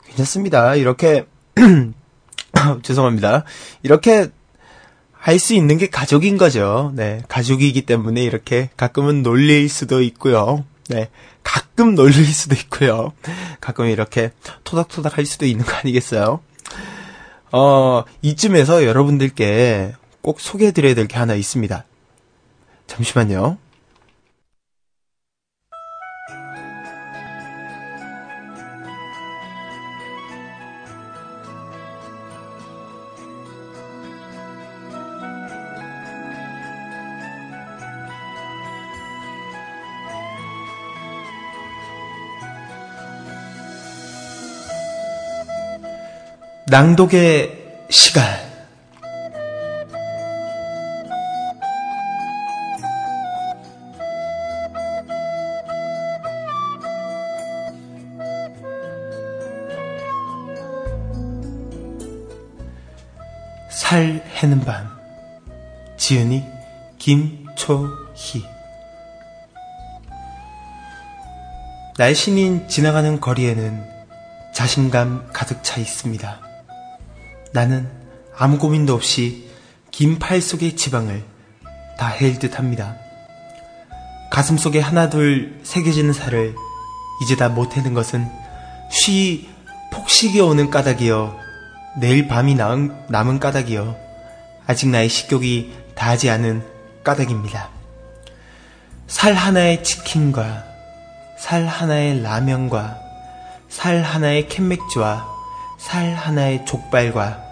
괜찮습니다. 0.07 0.75
이렇게, 0.77 1.27
죄송합니다. 2.83 3.45
이렇게 3.83 4.29
할 5.13 5.39
수 5.39 5.55
있는 5.55 5.79
게 5.79 5.87
가족인 5.89 6.37
거죠. 6.37 6.93
네. 6.95 7.23
가족이기 7.29 7.87
때문에 7.87 8.23
이렇게 8.23 8.69
가끔은 8.77 9.23
놀릴 9.23 9.69
수도 9.71 10.03
있고요. 10.03 10.65
네. 10.89 11.09
가끔 11.43 11.95
놀릴 11.95 12.27
수도 12.27 12.55
있고요. 12.55 13.13
가끔 13.61 13.87
이렇게 13.87 14.33
토닥토닥 14.65 15.17
할 15.19 15.25
수도 15.27 15.47
있는 15.47 15.65
거 15.65 15.73
아니겠어요? 15.77 16.41
어, 17.53 18.05
이쯤에서 18.23 18.85
여러분들께 18.85 19.95
꼭 20.23 20.41
소개해드려야 20.41 20.95
될 20.95 21.07
게 21.07 21.17
하나 21.17 21.35
있습니다. 21.35 21.85
잠시만요. 22.87 23.59
낭독의 46.75 47.87
시간. 47.89 48.25
살 63.71 64.25
해는 64.43 64.61
밤. 64.63 64.89
지은이 65.97 66.45
김초희. 66.99 68.45
날씬인 71.97 72.67
지나가는 72.67 73.21
거리에는 73.21 73.89
자신감 74.53 75.29
가득 75.33 75.63
차 75.63 75.79
있습니다. 75.79 76.44
나는 77.55 77.89
아무 78.37 78.59
고민도 78.59 78.93
없이 78.95 79.49
긴 79.93 80.19
팔 80.19 80.41
속의 80.41 80.75
지방을 80.75 81.23
다 81.97 82.09
해일 82.09 82.41
듯 82.41 82.59
합니다. 82.59 82.97
가슴 84.33 84.59
속에 84.59 84.81
하나둘 84.81 85.61
새겨지는 85.63 86.13
살을 86.13 86.57
이제 87.23 87.37
다 87.37 87.49
못 87.49 87.77
해는 87.77 87.95
것은 87.95 88.29
쉬 88.91 89.49
폭식이 89.93 90.41
오는 90.41 90.69
까닭이여 90.69 91.39
내일 92.01 92.27
밤이 92.27 92.57
남은, 92.57 93.07
남은 93.09 93.39
까닭이여 93.39 93.97
아직 94.67 94.89
나의 94.89 95.09
식욕이 95.09 95.73
다하지 95.95 96.31
않은 96.31 96.65
까닭입니다. 97.05 97.69
살 99.07 99.35
하나의 99.35 99.85
치킨과 99.85 100.65
살 101.39 101.67
하나의 101.67 102.21
라면과 102.21 102.99
살 103.69 104.03
하나의 104.03 104.49
캔맥주와 104.49 105.33
살 105.79 106.15
하나의 106.15 106.67
족발과 106.67 107.44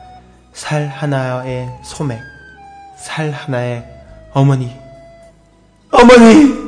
살 0.52 0.86
하나의 0.86 1.68
소맥, 1.82 2.20
살 2.96 3.30
하나의 3.30 3.84
어머니. 4.32 4.76
어머니! 5.90 6.62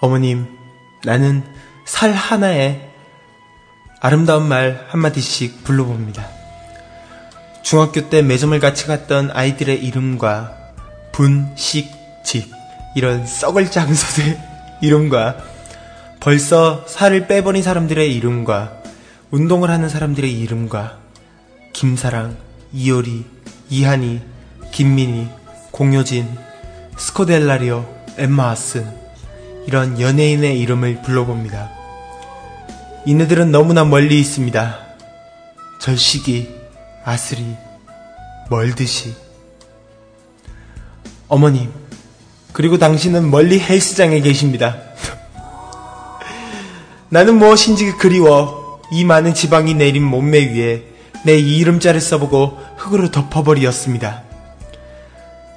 어머님, 0.00 0.46
나는 1.04 1.42
살 1.84 2.12
하나에 2.12 2.90
아름다운 4.00 4.46
말 4.46 4.86
한마디씩 4.88 5.64
불러봅니다. 5.64 6.26
중학교 7.62 8.08
때 8.08 8.22
매점을 8.22 8.58
같이 8.60 8.86
갔던 8.86 9.30
아이들의 9.32 9.84
이름과 9.84 10.56
분, 11.12 11.50
식, 11.56 11.90
직, 12.22 12.52
이런 12.94 13.26
썩을 13.26 13.70
장소들 13.70 14.38
이름과 14.80 15.55
벌써 16.26 16.84
살을 16.88 17.28
빼버린 17.28 17.62
사람들의 17.62 18.12
이름과 18.16 18.82
운동을 19.30 19.70
하는 19.70 19.88
사람들의 19.88 20.28
이름과 20.40 20.98
김사랑, 21.72 22.36
이효리, 22.72 23.24
이한이, 23.70 24.22
김민희, 24.72 25.28
공효진, 25.70 26.28
스코델라리오, 26.96 27.86
엠마 28.18 28.50
아슨 28.50 28.92
이런 29.68 30.00
연예인의 30.00 30.58
이름을 30.58 31.02
불러봅니다. 31.02 31.70
이네들은 33.06 33.52
너무나 33.52 33.84
멀리 33.84 34.18
있습니다. 34.18 34.80
절식이, 35.80 36.50
아스리, 37.04 37.54
멀듯이. 38.50 39.14
어머님, 41.28 41.72
그리고 42.52 42.78
당신은 42.78 43.30
멀리 43.30 43.60
헬스장에 43.60 44.18
계십니다. 44.22 44.76
나는 47.08 47.38
무엇인지 47.38 47.92
그리워 47.92 48.80
이 48.90 49.04
많은 49.04 49.34
지방이 49.34 49.74
내린 49.74 50.02
몸매 50.04 50.52
위에 50.52 50.82
내 51.24 51.38
이름자를 51.38 52.00
써보고 52.00 52.58
흙으로 52.76 53.10
덮어버리었습니다. 53.10 54.22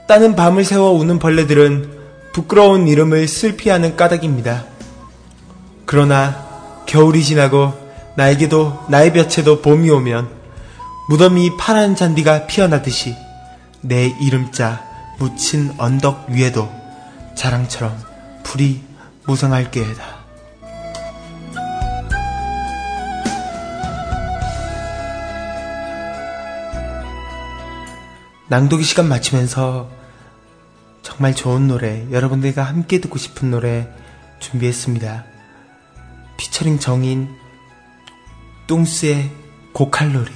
따는 0.08 0.36
밤을 0.36 0.64
새워 0.64 0.92
우는 0.92 1.20
벌레들은 1.20 2.00
부끄러운 2.34 2.88
이름을 2.88 3.28
슬피 3.28 3.70
하는 3.70 3.96
까닭입니다. 3.96 4.66
그러나 5.86 6.48
겨울이 6.86 7.24
지나고 7.24 7.74
나에게도 8.16 8.86
나의 8.90 9.14
볕에도 9.14 9.62
봄이 9.62 9.90
오면 9.90 10.30
무덤이 11.10 11.58
파란 11.58 11.96
잔디가 11.96 12.48
피어나듯이 12.48 13.16
내 13.82 14.14
이름자 14.22 14.84
묻힌 15.20 15.72
언덕 15.78 16.30
위에도 16.30 16.70
자랑처럼 17.36 17.98
불이 18.44 18.82
무성할 19.26 19.72
게다. 19.72 20.19
낭독의 28.50 28.84
시간 28.84 29.08
마치면서 29.08 29.92
정말 31.04 31.36
좋은 31.36 31.68
노래, 31.68 32.08
여러분들과 32.12 32.64
함께 32.64 33.00
듣고 33.00 33.20
싶은 33.20 33.52
노래 33.52 33.88
준비했습니다. 34.40 35.24
피처링 36.38 36.80
정인 36.80 37.30
뚱스의 38.66 39.30
고칼로리. 39.74 40.32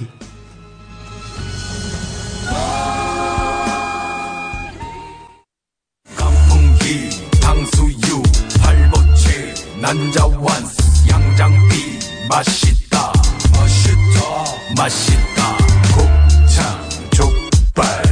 강풍기 6.16 7.10
당수유 7.40 8.22
팔보채 8.60 9.54
난자완스 9.80 11.10
양장비 11.10 11.98
맛있다. 12.28 13.12
맛있다. 13.58 14.44
맛있다. 14.76 15.56
곱창 15.96 17.10
족발 17.10 18.03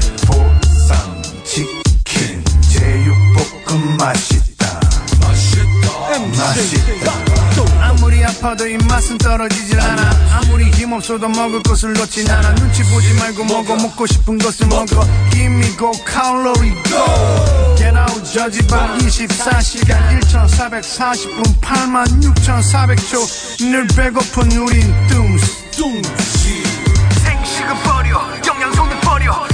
맛있다. 4.03 4.81
맛있다. 5.21 6.11
맛있다 6.37 7.13
아무리 7.81 8.25
아파도 8.25 8.67
입맛은 8.67 9.19
떨어지질 9.19 9.79
않아. 9.81 10.11
아무리 10.33 10.69
힘없어도 10.71 11.29
먹을 11.29 11.63
것을 11.63 11.93
놓진 11.93 12.29
않아. 12.29 12.55
눈치 12.57 12.83
보지 12.83 13.13
말고 13.15 13.45
먹어. 13.45 13.77
먹고 13.77 14.07
싶은 14.07 14.39
것을 14.39 14.67
먹어. 14.67 15.07
Give 15.31 15.47
me 15.47 15.77
go 15.77 15.93
calorie 16.05 16.75
go. 16.83 17.77
Get 17.77 17.97
out 17.97 18.25
저지방 18.33 18.99
24시간 18.99 20.21
1440분 20.21 21.61
86,400초. 21.61 23.61
늘 23.71 23.87
배고픈 23.87 24.51
우린 24.53 24.93
뚱스 25.07 25.71
뚱스 25.71 26.63
생식은 27.23 27.75
버려. 27.85 28.21
영양소는 28.47 29.01
버려 29.01 29.47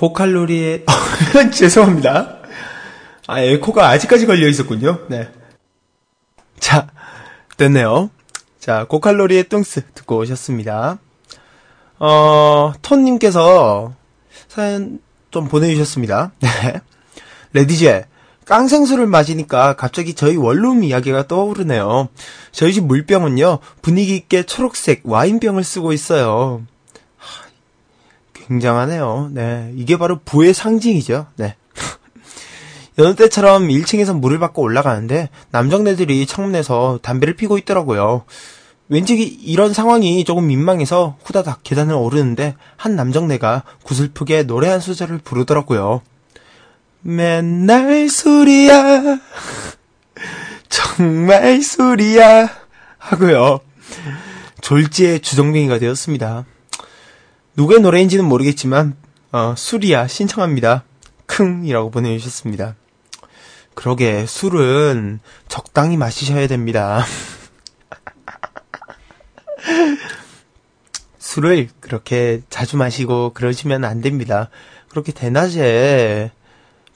고칼로리의 0.00 0.86
죄송합니다. 1.52 2.38
아 3.26 3.40
에코가 3.40 3.88
아직까지 3.90 4.24
걸려 4.24 4.48
있었군요. 4.48 5.00
네. 5.08 5.28
자 6.58 6.88
됐네요. 7.58 8.08
자 8.58 8.84
고칼로리의 8.84 9.50
뚱스 9.50 9.82
듣고 9.92 10.16
오셨습니다. 10.16 10.98
어 11.98 12.72
톤님께서 12.80 13.92
사연 14.48 15.00
좀 15.30 15.48
보내주셨습니다. 15.48 16.32
네. 16.40 16.80
레디제 17.52 18.06
깡생수를 18.46 19.06
마시니까 19.06 19.76
갑자기 19.76 20.14
저희 20.14 20.36
원룸 20.36 20.82
이야기가 20.82 21.26
떠오르네요. 21.26 22.08
저희 22.52 22.72
집 22.72 22.86
물병은요 22.86 23.58
분위기 23.82 24.16
있게 24.16 24.44
초록색 24.44 25.02
와인병을 25.04 25.62
쓰고 25.62 25.92
있어요. 25.92 26.62
굉장하네요. 28.50 29.30
네. 29.32 29.72
이게 29.76 29.96
바로 29.96 30.18
부의 30.24 30.52
상징이죠. 30.52 31.26
네. 31.36 31.54
여느 32.98 33.14
때처럼 33.14 33.68
1층에서 33.68 34.18
물을 34.18 34.40
받고 34.40 34.60
올라가는데 34.60 35.30
남정네들이 35.52 36.26
창문에서 36.26 36.98
담배를 37.00 37.34
피고 37.36 37.56
있더라고요. 37.58 38.24
왠지 38.88 39.14
이런 39.14 39.72
상황이 39.72 40.24
조금 40.24 40.48
민망해서 40.48 41.16
후다닥 41.22 41.62
계단을 41.62 41.94
오르는데 41.94 42.56
한 42.76 42.96
남정네가 42.96 43.62
구슬프게 43.84 44.42
노래 44.42 44.68
한 44.68 44.80
소절을 44.80 45.18
부르더라고요. 45.18 46.02
맨날 47.02 48.08
술이야. 48.08 49.20
정말 50.68 51.62
술이야. 51.62 52.50
하고요. 52.98 53.60
졸지의 54.60 55.20
주정뱅이가 55.20 55.78
되었습니다. 55.78 56.44
누구의 57.60 57.80
노래인지는 57.80 58.24
모르겠지만 58.24 58.96
어, 59.32 59.54
술이야 59.54 60.06
신청합니다. 60.06 60.84
킁이라고 61.26 61.90
보내주셨습니다. 61.90 62.74
그러게 63.74 64.24
술은 64.24 65.20
적당히 65.46 65.98
마시셔야 65.98 66.46
됩니다. 66.46 67.04
술을 71.18 71.68
그렇게 71.80 72.40
자주 72.48 72.78
마시고 72.78 73.34
그러시면 73.34 73.84
안 73.84 74.00
됩니다. 74.00 74.48
그렇게 74.88 75.12
대낮에 75.12 76.32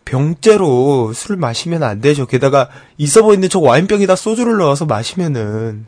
병째로 0.06 1.12
술 1.12 1.36
마시면 1.36 1.82
안 1.82 2.00
되죠. 2.00 2.24
게다가 2.24 2.70
있어 2.96 3.22
보이는 3.22 3.46
저 3.50 3.60
와인병에다 3.60 4.16
소주를 4.16 4.56
넣어서 4.56 4.86
마시면은 4.86 5.84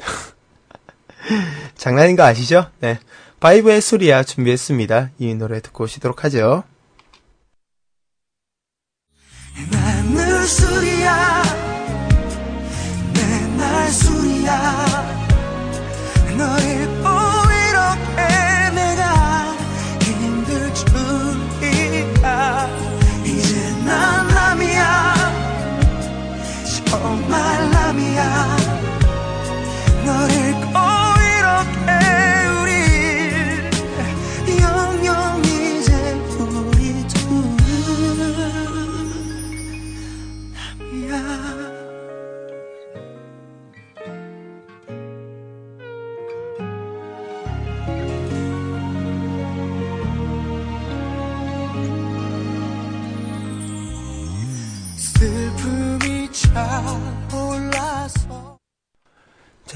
장난인 1.76 2.14
거 2.14 2.24
아시죠? 2.24 2.70
네. 2.80 2.98
바이브의 3.46 3.80
술이야 3.80 4.24
준비했습니다. 4.24 5.10
이 5.20 5.32
노래 5.34 5.60
듣고 5.60 5.84
오시도록 5.84 6.24
하죠. 6.24 6.64
정말 26.86 27.70
남이야 27.70 28.56
널 30.04 30.30
잃고 30.30 30.95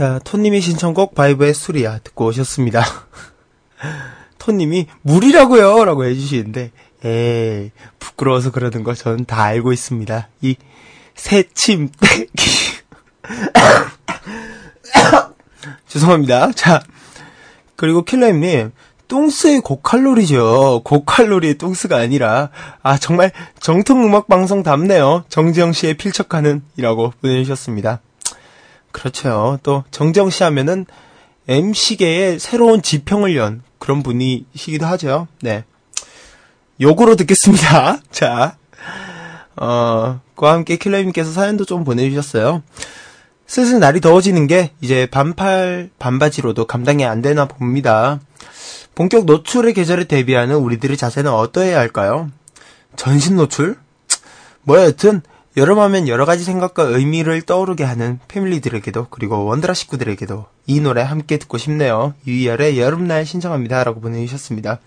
자, 0.00 0.18
톤님의 0.24 0.62
신청곡 0.62 1.14
바이브의 1.14 1.52
술이야 1.52 1.98
듣고 1.98 2.24
오셨습니다. 2.24 2.82
톤님이 4.40 4.86
물이라고요 5.02 5.84
라고 5.84 6.06
해주시는데 6.06 6.70
에이 7.04 7.70
부끄러워서 7.98 8.50
그러는 8.50 8.82
거 8.82 8.94
저는 8.94 9.26
다 9.26 9.42
알고 9.42 9.74
있습니다. 9.74 10.28
이 10.40 10.56
새침 11.14 11.90
떼기 12.00 12.32
죄송합니다. 15.86 16.52
자 16.52 16.82
그리고 17.76 18.02
킬러임님 18.02 18.72
뚱스의 19.06 19.60
고칼로리죠. 19.60 20.80
고칼로리의 20.82 21.58
뚱스가 21.58 21.98
아니라 21.98 22.48
아 22.82 22.96
정말 22.96 23.32
정통 23.60 24.06
음악 24.06 24.28
방송 24.28 24.62
답네요. 24.62 25.26
정지영 25.28 25.74
씨의 25.74 25.98
필적하는 25.98 26.62
이라고 26.78 27.12
보내주셨습니다. 27.20 28.00
그렇죠. 28.92 29.58
또 29.62 29.84
정정 29.90 30.30
씨 30.30 30.42
하면은 30.42 30.86
MC계의 31.48 32.38
새로운 32.38 32.82
지평을 32.82 33.36
연 33.36 33.62
그런 33.78 34.02
분이시기도 34.02 34.86
하죠. 34.86 35.26
네. 35.40 35.64
요거로 36.80 37.16
듣겠습니다. 37.16 37.98
자, 38.10 38.56
어, 39.56 40.20
그와 40.34 40.52
함께 40.54 40.76
킬러님께서 40.76 41.32
사연도 41.32 41.64
좀 41.64 41.84
보내주셨어요. 41.84 42.62
슬슬 43.46 43.80
날이 43.80 44.00
더워지는 44.00 44.46
게 44.46 44.70
이제 44.80 45.06
반팔, 45.06 45.90
반바지로도 45.98 46.66
감당이 46.66 47.04
안 47.04 47.20
되나 47.20 47.46
봅니다. 47.46 48.20
본격 48.94 49.24
노출의 49.24 49.74
계절에 49.74 50.04
대비하는 50.04 50.56
우리들의 50.56 50.96
자세는 50.96 51.32
어떠해야 51.32 51.78
할까요? 51.78 52.30
전신 52.96 53.36
노출? 53.36 53.76
뭐 54.62 54.78
여튼 54.78 55.22
여름하면 55.56 56.06
여러 56.06 56.24
가지 56.26 56.44
생각과 56.44 56.84
의미를 56.84 57.42
떠오르게 57.42 57.82
하는 57.82 58.20
패밀리들에게도 58.28 59.08
그리고 59.10 59.44
원드라 59.44 59.74
식구들에게도 59.74 60.46
이 60.66 60.80
노래 60.80 61.02
함께 61.02 61.38
듣고 61.38 61.58
싶네요. 61.58 62.14
유이열의 62.26 62.78
여름날 62.80 63.26
신청합니다라고 63.26 64.00
보내주셨습니다. 64.00 64.78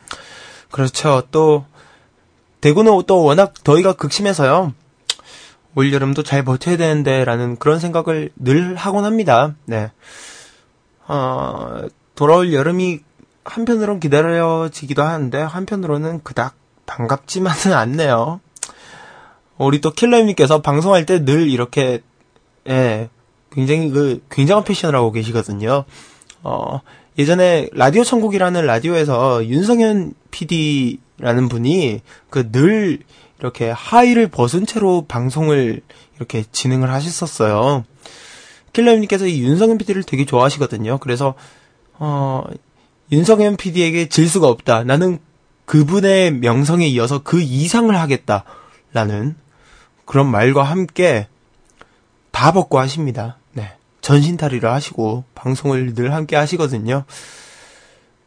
그렇죠. 0.71 1.23
또 1.31 1.65
대구는 2.61 3.03
또 3.07 3.23
워낙 3.23 3.53
더위가 3.63 3.93
극심해서요. 3.93 4.73
올 5.75 5.91
여름도 5.91 6.23
잘 6.23 6.43
버텨야 6.43 6.77
되는데라는 6.77 7.57
그런 7.57 7.79
생각을 7.79 8.29
늘 8.35 8.75
하곤 8.75 9.03
합니다. 9.03 9.55
네. 9.65 9.91
어, 11.07 11.81
돌아올 12.15 12.53
여름이 12.53 12.99
한편으로는 13.43 13.99
기다려지기도 13.99 15.03
하는데 15.03 15.41
한편으로는 15.41 16.23
그닥 16.23 16.55
반갑지만은 16.85 17.73
않네요. 17.73 18.39
우리 19.57 19.81
또 19.81 19.91
킬러님께서 19.91 20.61
방송할 20.61 21.05
때 21.05 21.23
늘 21.23 21.49
이렇게 21.49 22.01
예 22.67 23.09
굉장히 23.51 23.89
그 23.91 24.21
굉장한 24.31 24.63
패션을 24.63 24.97
하고 24.97 25.11
계시거든요. 25.11 25.85
어 26.43 26.81
예전에 27.17 27.69
라디오 27.73 28.03
천국이라는 28.03 28.65
라디오에서 28.65 29.45
윤성현 29.45 30.13
PD라는 30.31 31.49
분이 31.49 32.01
그 32.29 32.51
늘 32.51 32.99
이렇게 33.39 33.69
하의를 33.69 34.29
벗은 34.29 34.65
채로 34.65 35.05
방송을 35.07 35.81
이렇게 36.17 36.43
진행을 36.51 36.91
하셨었어요. 36.91 37.83
킬러님께서 38.71 39.27
이 39.27 39.41
윤성현 39.43 39.77
PD를 39.77 40.03
되게 40.03 40.25
좋아하시거든요. 40.25 40.97
그래서 40.99 41.35
어 41.99 42.43
윤성현 43.11 43.57
PD에게 43.57 44.09
질 44.09 44.27
수가 44.27 44.47
없다. 44.47 44.83
나는 44.83 45.19
그분의 45.65 46.31
명성에 46.31 46.87
이어서 46.87 47.19
그 47.23 47.41
이상을 47.41 47.95
하겠다 47.95 48.43
라는 48.93 49.35
그런 50.05 50.27
말과 50.27 50.63
함께 50.63 51.27
다 52.31 52.51
벗고 52.51 52.79
하십니다. 52.79 53.37
네. 53.53 53.73
전신탈의를 54.01 54.69
하시고 54.69 55.23
방송을 55.35 55.93
늘 55.95 56.13
함께 56.13 56.35
하시거든요. 56.35 57.05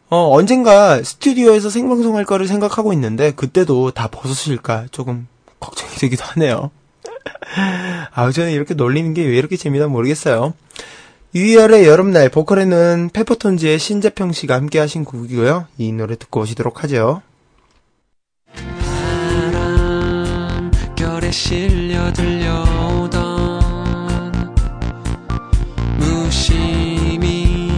어, 0.09 0.31
언젠가 0.33 1.03
스튜디오에서 1.03 1.69
생방송 1.69 2.17
할 2.17 2.25
거를 2.25 2.47
생각하고 2.47 2.93
있는데 2.93 3.33
그때도 3.33 3.91
다 3.91 4.09
벗으실까 4.09 4.87
조금 4.93 5.27
걱정이 5.59 5.91
되기도 5.97 6.25
하네요. 6.25 6.71
아, 8.15 8.31
저는 8.31 8.53
이렇게 8.53 8.75
놀리는 8.75 9.13
게 9.15 9.23
왜 9.23 9.37
이렇게 9.37 9.57
재미나 9.57 9.89
모르겠어요. 9.89 10.55
유이열의 11.35 11.87
여름날 11.87 12.29
보컬에는 12.31 13.11
페퍼톤즈의 13.13 13.79
신재평 13.79 14.33
씨가 14.33 14.55
함께 14.55 14.79
하신 14.79 15.05
곡이고요. 15.05 15.67
이 15.77 15.93
노래 15.93 16.17
듣고 16.17 16.41
오시도록 16.41 16.85
하죠. 16.85 17.21
결에 21.27 21.33
실려 21.33 22.13
들려오던 22.13 23.61
무심히 25.99 27.71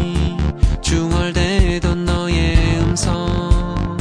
중얼대던 0.82 2.04
너의 2.04 2.56
음성. 2.80 3.96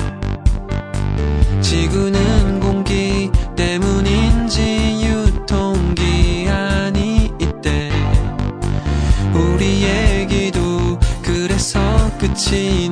지구는 1.62 2.60
공기 2.60 3.32
때문인지 3.56 5.00
유통기한이 5.48 7.32
있대. 7.40 7.90
우리 9.34 9.84
얘기도 9.84 11.00
그래서 11.22 11.80
끝이 12.18 12.90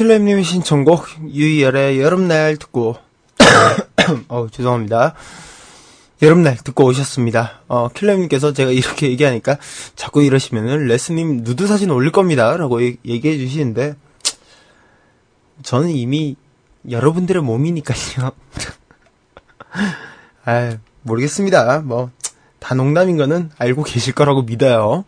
킬러님의 0.00 0.44
신청곡 0.44 1.06
유이열의 1.32 2.02
여름날 2.02 2.58
듣고 2.58 2.96
어 4.28 4.46
죄송합니다. 4.50 5.14
여름날 6.20 6.58
듣고 6.58 6.84
오셨습니다. 6.84 7.60
어 7.66 7.88
킬러님께서 7.88 8.52
제가 8.52 8.72
이렇게 8.72 9.08
얘기하니까 9.08 9.56
자꾸 9.94 10.22
이러시면은 10.22 10.86
레스님 10.86 11.38
누드 11.44 11.66
사진 11.66 11.90
올릴 11.90 12.12
겁니다 12.12 12.58
라고 12.58 12.82
얘- 12.82 12.96
얘기해 13.06 13.38
주시는데 13.38 13.94
저는 15.62 15.88
이미 15.88 16.36
여러분들의 16.90 17.42
몸이니까요. 17.42 18.32
아 20.44 20.76
모르겠습니다. 21.04 21.78
뭐 21.80 22.10
다 22.58 22.74
농담인 22.74 23.16
거는 23.16 23.50
알고 23.58 23.84
계실 23.84 24.12
거라고 24.12 24.42
믿어요. 24.42 25.04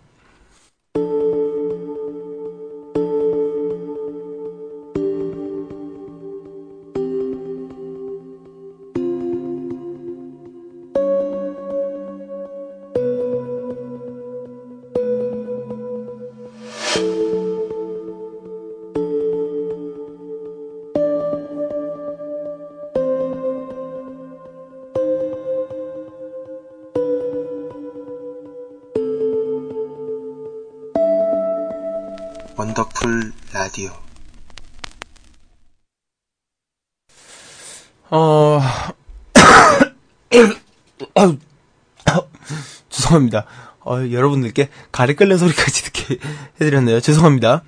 죄송합니다. 43.18 43.44
어, 43.80 43.96
여러분들께 44.10 44.68
가래 44.92 45.14
끓는 45.14 45.38
소리까지 45.38 45.84
듣게 45.84 46.18
해드렸네요. 46.60 47.00
죄송합니다. 47.00 47.64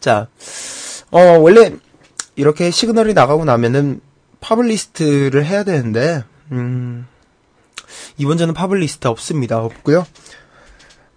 자, 0.00 0.28
어, 1.10 1.20
원래 1.38 1.72
이렇게 2.34 2.70
시그널이 2.70 3.14
나가고 3.14 3.44
나면은 3.44 4.00
파블리스트를 4.40 5.44
해야 5.44 5.64
되는데, 5.64 6.24
음, 6.52 7.06
이번 8.18 8.38
주는 8.38 8.54
파블리스트 8.54 9.08
없습니다. 9.08 9.58
없고요 9.58 10.06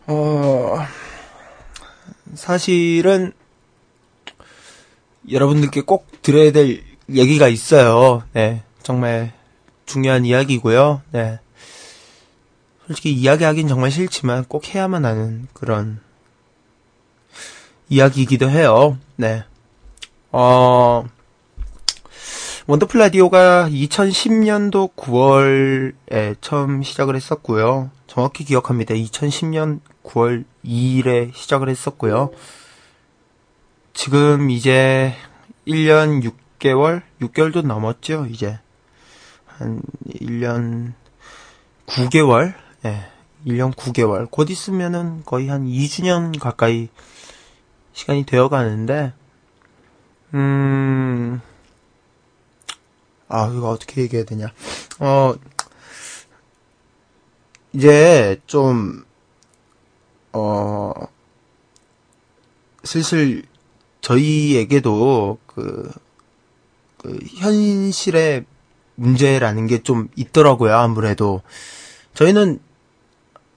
어, 0.07 0.77
사실은 2.33 3.33
여러분들께 5.29 5.81
꼭 5.81 6.07
들어야 6.21 6.51
될 6.51 6.81
얘기가 7.09 7.47
있어요. 7.47 8.23
네, 8.33 8.63
정말 8.81 9.31
중요한 9.85 10.25
이야기고요. 10.25 11.01
네, 11.11 11.39
솔직히 12.89 13.13
이야기하긴 13.13 13.67
정말 13.67 13.91
싫지만 13.91 14.45
꼭 14.45 14.73
해야만 14.73 15.05
하는 15.05 15.47
그런 15.53 15.99
이야기이기도 17.87 18.49
해요. 18.49 18.97
네, 19.15 19.43
어, 20.31 21.05
원더풀 22.65 22.99
라디오가 22.99 23.69
2010년도 23.69 24.95
9월에 24.95 26.35
처음 26.41 26.81
시작을 26.81 27.15
했었고요. 27.15 27.91
정확히 28.07 28.43
기억합니다. 28.43 28.95
2010년 28.95 29.81
9월 30.03 30.45
2일에 30.65 31.31
시작을 31.35 31.69
했었고요. 31.69 32.31
지금 33.93 34.49
이제 34.49 35.13
1년 35.67 36.27
6개월? 36.57 37.03
6개월도 37.21 37.67
넘었죠, 37.67 38.25
이제. 38.31 38.57
한 39.45 39.83
1년 40.07 40.93
9개월? 41.85 42.55
예. 42.85 43.05
1년 43.45 43.73
9개월. 43.73 44.29
곧 44.29 44.49
있으면은 44.49 45.23
거의 45.25 45.47
한 45.47 45.65
2주년 45.65 46.37
가까이 46.39 46.89
시간이 47.93 48.25
되어 48.25 48.49
가는데, 48.49 49.13
음, 50.33 51.41
아, 53.27 53.47
이거 53.55 53.69
어떻게 53.69 54.01
얘기해야 54.01 54.25
되냐. 54.25 54.47
어, 54.99 55.35
이제 57.73 58.39
좀, 58.47 59.05
어, 60.33 60.93
슬슬 62.83 63.43
저희에게도 64.01 65.37
그, 65.45 65.91
그 66.97 67.19
현실의 67.37 68.45
문제라는 68.95 69.67
게 69.67 69.79
좀 69.83 70.09
있더라고요, 70.15 70.75
아무래도. 70.75 71.41
저희는 72.13 72.59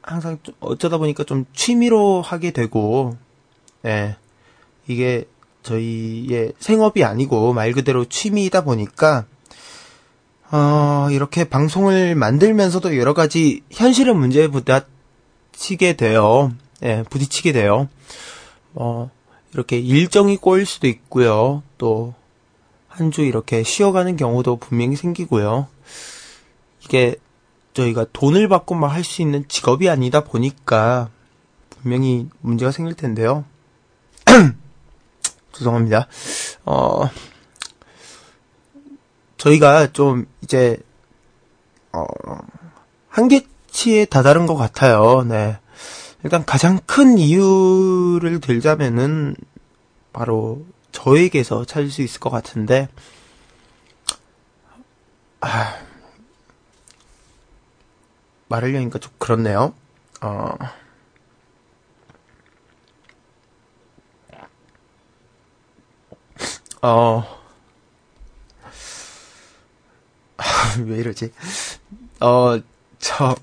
항상 0.03 0.39
좀 0.43 0.55
어쩌다 0.61 0.99
보니까 0.99 1.25
좀 1.25 1.45
취미로 1.55 2.23
하게 2.23 2.51
되고, 2.51 3.17
예. 3.87 4.17
이게 4.89 5.27
저희의 5.63 6.55
생업이 6.59 7.05
아니고 7.05 7.53
말 7.53 7.73
그대로 7.73 8.05
취미이다 8.05 8.65
보니까, 8.65 9.27
어, 10.51 11.09
이렇게 11.11 11.45
방송을 11.45 12.15
만들면서도 12.15 12.99
여러 12.99 13.15
가지 13.15 13.63
현실의 13.71 14.15
문제에 14.15 14.49
부딪히게 14.49 15.95
돼요. 15.97 16.53
예, 16.83 17.05
부딪히게 17.09 17.53
돼요. 17.53 17.89
어, 18.75 19.11
이렇게 19.55 19.79
일정이 19.79 20.37
꼬일 20.37 20.67
수도 20.67 20.87
있고요. 20.89 21.63
또, 21.79 22.15
한 22.89 23.11
주 23.11 23.23
이렇게 23.23 23.63
쉬어가는 23.63 24.17
경우도 24.17 24.57
분명히 24.57 24.97
생기고요. 24.97 25.67
이게 26.85 27.17
저희가 27.75 28.07
돈을 28.13 28.49
받고 28.49 28.75
막 28.75 28.93
할 28.93 29.05
수 29.05 29.23
있는 29.23 29.47
직업이 29.49 29.89
아니다 29.89 30.21
보니까 30.25 31.09
분명히 31.71 32.29
문제가 32.41 32.71
생길 32.71 32.95
텐데요. 32.95 33.45
죄송합니다. 35.53 36.07
어, 36.65 37.09
저희가 39.37 39.93
좀 39.93 40.27
이제, 40.43 40.79
어, 41.93 42.05
한계치에 43.09 44.05
다다른 44.07 44.47
것 44.47 44.55
같아요. 44.55 45.25
네. 45.25 45.59
일단 46.25 46.45
가장 46.45 46.79
큰 46.87 47.19
이유를 47.19 48.41
들자면은, 48.41 49.35
바로 50.13 50.65
저에게서 50.93 51.65
찾을 51.65 51.91
수 51.91 52.03
있을 52.03 52.21
것 52.21 52.31
같은데, 52.31 52.89
아, 55.41 55.75
말하려니까 58.53 58.99
좀 58.99 59.11
그렇네요. 59.19 59.75
어, 60.21 60.59
어, 66.83 67.25
왜 70.85 70.99
이러지? 70.99 71.33
어, 72.21 72.61
저, 72.99 73.35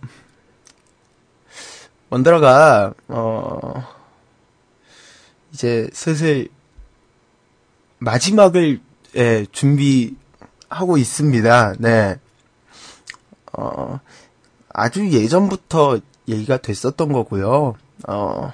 원더러가, 2.11 2.93
어, 3.07 3.83
이제 5.51 5.89
슬슬 5.91 6.49
마지막을, 7.97 8.79
예, 9.15 9.45
준비하고 9.51 10.97
있습니다. 10.97 11.75
네. 11.79 12.19
어, 13.53 13.99
아주 14.79 15.11
예전부터 15.11 15.99
얘기가 16.29 16.55
됐었던 16.57 17.11
거고요. 17.11 17.75
어, 18.07 18.53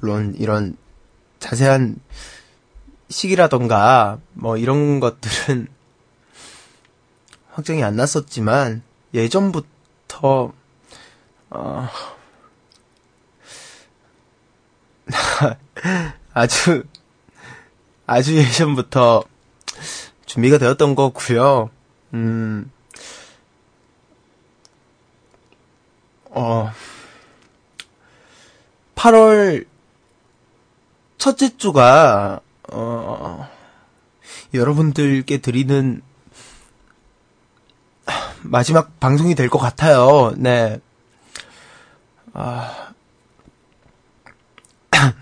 물론 0.00 0.34
이런 0.38 0.74
자세한 1.38 2.00
시기라던가 3.10 4.20
뭐 4.32 4.56
이런 4.56 4.98
것들은 5.00 5.68
확정이 7.52 7.84
안 7.84 7.96
났었지만 7.96 8.82
예전부터 9.12 10.54
어 11.50 11.88
아주 16.32 16.84
아주 18.06 18.34
예전부터 18.34 19.24
준비가 20.24 20.56
되었던 20.56 20.94
거고요. 20.94 21.68
음. 22.14 22.70
어 26.30 26.70
8월 28.94 29.66
첫째 31.18 31.56
주가 31.56 32.40
어, 32.72 33.48
여러분들께 34.54 35.38
드리는 35.38 36.02
마지막 38.42 38.98
방송이 39.00 39.34
될 39.34 39.48
것 39.50 39.58
같아요. 39.58 40.32
네. 40.36 40.80
아, 42.32 42.92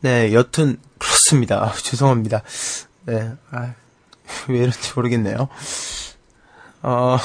네, 0.00 0.32
여튼 0.32 0.78
그렇습니다. 0.98 1.64
아, 1.64 1.72
죄송합니다. 1.72 2.42
네, 3.06 3.32
아, 3.50 3.74
왜 4.48 4.58
이런지 4.58 4.92
모르겠네요. 4.94 5.48
어, 6.82 7.18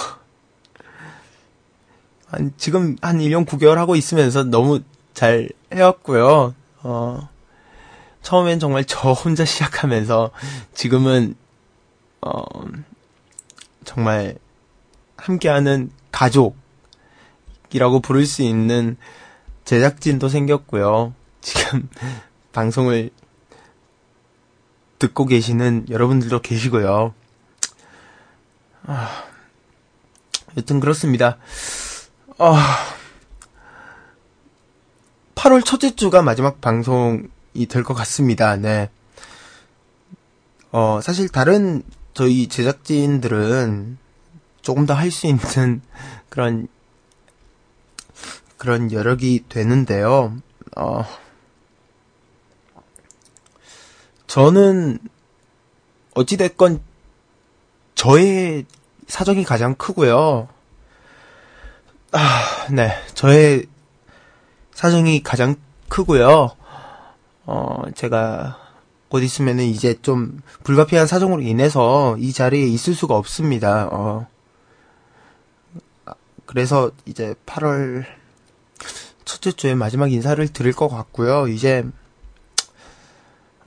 한, 2.36 2.52
지금 2.58 2.98
한 3.02 3.20
1년 3.20 3.46
9개월 3.46 3.76
하고 3.76 3.96
있으면서 3.96 4.44
너무 4.44 4.82
잘 5.14 5.50
해왔고요. 5.74 6.54
어, 6.84 7.30
처음엔 8.22 8.60
정말 8.60 8.84
저 8.86 9.12
혼자 9.12 9.46
시작하면서 9.46 10.32
지금은 10.74 11.36
어 12.22 12.44
정말 13.86 14.36
함께하는 15.16 15.92
가족이라고 16.12 18.02
부를 18.02 18.26
수 18.26 18.42
있는 18.42 18.98
제작진도 19.64 20.28
생겼고요. 20.28 21.14
지금 21.42 21.88
방송을 22.52 23.12
듣고 25.00 25.26
계시는 25.26 25.86
여러분들도 25.90 26.42
계시고요. 26.42 27.14
아, 28.88 29.24
여튼 30.58 30.80
그렇습니다. 30.80 31.38
아, 32.38 32.96
8월 35.36 35.64
첫째 35.66 35.96
주가 35.96 36.22
마지막 36.22 36.60
방송이 36.62 37.66
될 37.70 37.84
것 37.84 37.94
같습니다. 37.94 38.56
네. 38.58 38.90
어, 40.72 41.00
사실 41.02 41.30
다른 41.30 41.84
저희 42.14 42.48
제작진들은 42.48 43.98
조금 44.62 44.86
더 44.86 44.94
할 44.96 45.12
수 45.12 45.28
있는 45.28 45.82
그런, 46.30 46.68
그런 48.58 48.92
여력이 48.92 49.46
되는데요. 49.48 50.36
어, 50.76 51.06
저는 54.28 55.00
어찌됐건 56.16 56.82
저의 57.94 58.66
사정이 59.08 59.44
가장 59.44 59.76
크고요. 59.76 60.50
아, 62.18 62.68
네. 62.72 62.94
저의 63.14 63.66
사정이 64.74 65.22
가장 65.22 65.58
크고요. 65.90 66.52
어, 67.46 67.82
제가 67.94 68.58
곧 69.10 69.20
있으면은 69.20 69.66
이제 69.66 69.96
좀 70.02 70.42
불가피한 70.64 71.08
사정으로 71.08 71.42
인해서 71.42 72.16
이 72.18 72.32
자리에 72.32 72.68
있을 72.68 72.94
수가 72.94 73.18
없습니다. 73.18 73.90
어. 73.92 74.28
그래서 76.46 76.90
이제 77.06 77.36
8월 77.46 78.06
첫째 79.26 79.52
주에 79.52 79.76
마지막 79.76 80.10
인사를 80.10 80.48
드릴 80.54 80.72
것 80.72 80.88
같고요. 80.88 81.50
이제 81.50 81.84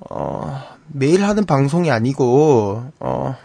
어, 0.09 0.64
매일 0.86 1.22
하는 1.22 1.44
방송이 1.44 1.90
아니고 1.90 2.92
어 2.99 3.36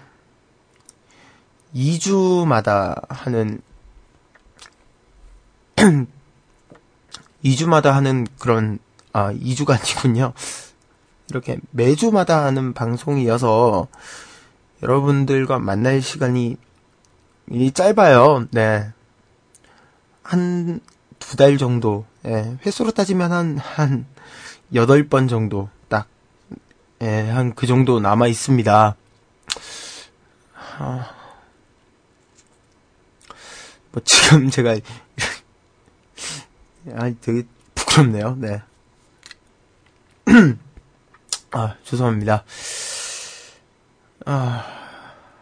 2주마다 1.76 3.04
하는 3.10 3.62
2주마다 7.44 7.92
하는 7.92 8.26
그런, 8.40 8.80
아, 9.12 9.32
2주가 9.34 9.72
아니군요. 9.80 10.34
이렇게 11.30 11.58
매주마다 11.72 12.46
하는 12.46 12.74
방송이어서 12.74 13.88
여러분들과 14.82 15.60
만날 15.60 16.02
시간이 16.02 16.58
이 17.52 17.72
짧아요. 17.72 18.48
네. 18.52 18.90
한 20.24 20.80
두 21.20 21.38
달 21.38 21.58
정도. 21.58 22.06
예. 22.26 22.58
횟수로 22.66 22.92
따지면 22.92 23.32
한, 23.32 23.58
한, 23.58 24.06
여덟 24.74 25.08
번 25.08 25.28
정도. 25.28 25.70
딱. 25.88 26.08
예, 27.02 27.30
한 27.30 27.54
그 27.56 27.66
정도 27.66 28.00
남아 28.00 28.28
있습니다. 28.28 28.96
아, 30.80 31.10
뭐, 33.92 34.02
지금 34.06 34.50
제가 34.50 34.76
아, 36.92 37.12
되게 37.22 37.44
부끄럽네요. 37.76 38.36
네. 38.40 38.62
아, 41.52 41.76
죄송합니다. 41.84 42.44
아, 44.26 44.66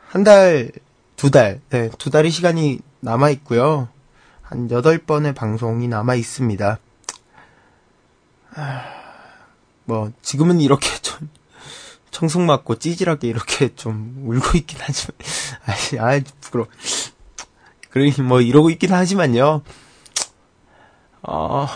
한 0.07 0.23
달, 0.23 0.71
두 1.15 1.31
달, 1.31 1.61
네, 1.69 1.89
두 1.97 2.09
달의 2.09 2.31
시간이 2.31 2.79
남아 2.99 3.29
있고요. 3.31 3.89
한 4.41 4.69
여덟 4.71 4.97
번의 4.97 5.33
방송이 5.33 5.87
남아 5.87 6.15
있습니다. 6.15 6.79
아, 8.55 8.83
뭐, 9.85 10.11
지금은 10.21 10.59
이렇게 10.59 10.89
좀, 11.01 11.29
청승 12.11 12.45
맞고 12.45 12.77
찌질하게 12.79 13.27
이렇게 13.27 13.73
좀 13.75 14.23
울고 14.25 14.57
있긴 14.57 14.79
하지만, 14.81 15.17
아이, 15.65 15.99
아이, 15.99 16.23
부끄러워. 16.41 16.67
그러니 17.89 18.11
뭐 18.21 18.41
이러고 18.41 18.69
있긴 18.69 18.93
하지만요. 18.93 19.61
어, 21.23 21.67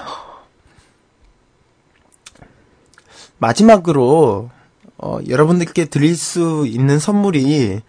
마지막으로 3.38 4.50
어, 4.98 5.18
여러분들께 5.28 5.86
드릴 5.86 6.16
수 6.16 6.66
있는 6.68 7.00
선물이 7.00 7.82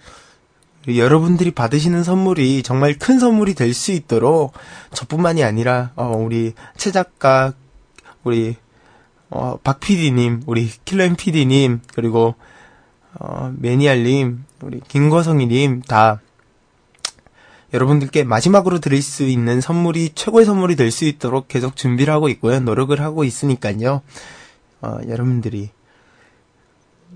여러분들이 0.89 1.51
받으시는 1.51 2.05
선물이 2.05 2.63
정말 2.63 2.97
큰 2.99 3.19
선물이 3.19 3.55
될 3.55 3.75
수 3.75 3.93
있도록 3.93 4.53
저뿐만이 4.93 5.43
아니라 5.43 5.93
어, 5.97 6.17
우리 6.17 6.55
최 6.77 6.91
작가, 6.93 7.53
우리 8.23 8.57
어, 9.31 9.59
박 9.63 9.81
PD님, 9.81 10.43
우리 10.47 10.71
킬러임 10.85 11.17
PD님 11.17 11.81
그리고 11.95 12.35
어, 13.19 13.53
매니알님, 13.57 14.45
우리 14.63 14.81
김거성이님 14.87 15.83
다 15.83 16.21
여러분들께 17.77 18.24
마지막으로 18.24 18.79
드릴 18.79 19.03
수 19.03 19.22
있는 19.24 19.61
선물이 19.61 20.12
최고의 20.14 20.47
선물이 20.47 20.77
될 20.77 20.91
수 20.91 21.05
있도록 21.05 21.47
계속 21.47 21.77
준비를 21.77 22.11
하고 22.12 22.31
있고요. 22.31 22.59
노력을 22.59 22.99
하고 23.01 23.22
있으니까요. 23.24 24.01
어, 24.81 24.99
여러분들이 25.07 25.70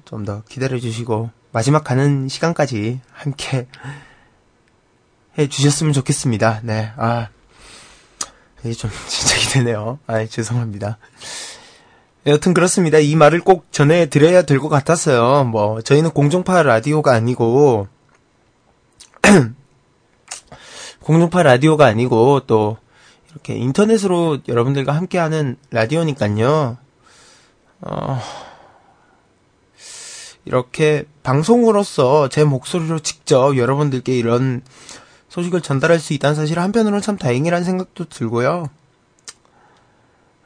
좀 0.05 0.25
더 0.27 0.43
기다려 0.49 0.79
주시고 0.79 1.31
마지막 1.53 1.83
가는 1.83 2.29
시간까지 2.29 3.01
함께 3.11 3.69
해 5.39 5.49
주셨으면 5.49 5.93
좋겠습니다. 5.95 6.61
네. 6.65 6.93
아. 6.97 7.29
이게 8.63 8.73
좀 8.75 8.91
진짜 9.09 9.37
기대네요. 9.37 9.99
아, 10.07 10.27
죄송합니다. 10.27 10.99
여튼 12.27 12.53
그렇습니다. 12.53 12.99
이 12.99 13.15
말을 13.17 13.41
꼭 13.41 13.73
전해드려야 13.73 14.43
될 14.43 14.59
것 14.61 14.69
같았어요. 14.69 15.45
뭐, 15.45 15.81
저희는 15.81 16.11
공중파 16.11 16.63
라디오가 16.63 17.15
아니고, 17.15 17.89
공중파 21.11 21.43
라디오가 21.43 21.87
아니고, 21.87 22.43
또, 22.47 22.77
이렇게 23.33 23.57
인터넷으로 23.57 24.39
여러분들과 24.47 24.93
함께하는 24.93 25.57
라디오니까요. 25.73 26.79
어, 27.81 28.21
이렇게 30.45 31.07
방송으로서 31.25 32.29
제 32.29 32.45
목소리로 32.45 33.01
직접 33.01 33.57
여러분들께 33.57 34.17
이런 34.17 34.63
소식을 35.31 35.63
전달할 35.63 35.99
수 35.99 36.13
있다는 36.13 36.37
사실 36.37 36.61
한편으로는 36.61 37.03
참 37.03 37.17
다행이라는 37.17 37.65
생각도 37.65 38.05
들고요. 38.05 38.71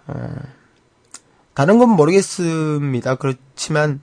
어, 0.07 0.35
다른 1.53 1.79
건 1.79 1.91
모르겠습니다. 1.91 3.17
그렇지만 3.17 4.01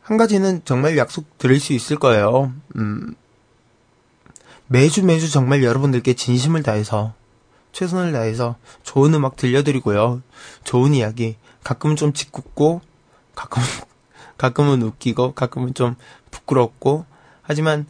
한 0.00 0.16
가지는 0.16 0.62
정말 0.64 0.96
약속 0.96 1.36
드릴 1.36 1.60
수 1.60 1.74
있을 1.74 1.98
거예요. 1.98 2.54
음, 2.76 3.14
매주 4.72 5.04
매주 5.04 5.28
정말 5.28 5.64
여러분들께 5.64 6.14
진심을 6.14 6.62
다해서 6.62 7.12
최선을 7.72 8.12
다해서 8.12 8.54
좋은 8.84 9.12
음악 9.14 9.34
들려드리고요. 9.34 10.22
좋은 10.62 10.94
이야기 10.94 11.34
가끔은 11.64 11.96
좀 11.96 12.12
짓궂고 12.12 12.80
가끔 13.34 13.64
가끔은 14.38 14.80
웃기고 14.82 15.32
가끔은 15.34 15.74
좀 15.74 15.96
부끄럽고 16.30 17.04
하지만 17.42 17.84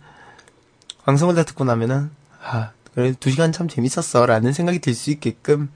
방송을 1.04 1.34
다 1.34 1.42
듣고 1.42 1.64
나면은 1.64 2.10
아 2.42 2.70
그래 2.94 3.12
두 3.20 3.30
시간 3.30 3.52
참 3.52 3.68
재밌었어 3.68 4.24
라는 4.24 4.54
생각이 4.54 4.78
들 4.78 4.94
수 4.94 5.10
있게끔 5.10 5.70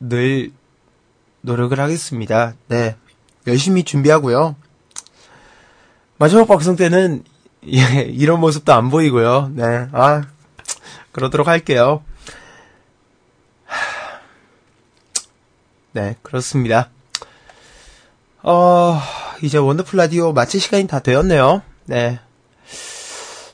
늘 0.00 0.52
노력을 1.40 1.80
하겠습니다. 1.80 2.52
네 2.68 2.94
열심히 3.46 3.84
준비하고요. 3.84 4.54
마지막 6.18 6.46
방송 6.46 6.76
때는 6.76 7.24
예, 7.66 8.02
이런 8.02 8.40
모습도 8.40 8.72
안 8.72 8.90
보이고요. 8.90 9.52
네, 9.54 9.88
아 9.92 10.24
그러도록 11.12 11.48
할게요. 11.48 12.02
네, 15.92 16.16
그렇습니다. 16.22 16.90
어, 18.42 19.00
이제 19.42 19.58
원더풀 19.58 19.96
라디오 19.96 20.32
마칠 20.32 20.60
시간이 20.60 20.86
다 20.86 21.00
되었네요. 21.00 21.62
네. 21.86 22.20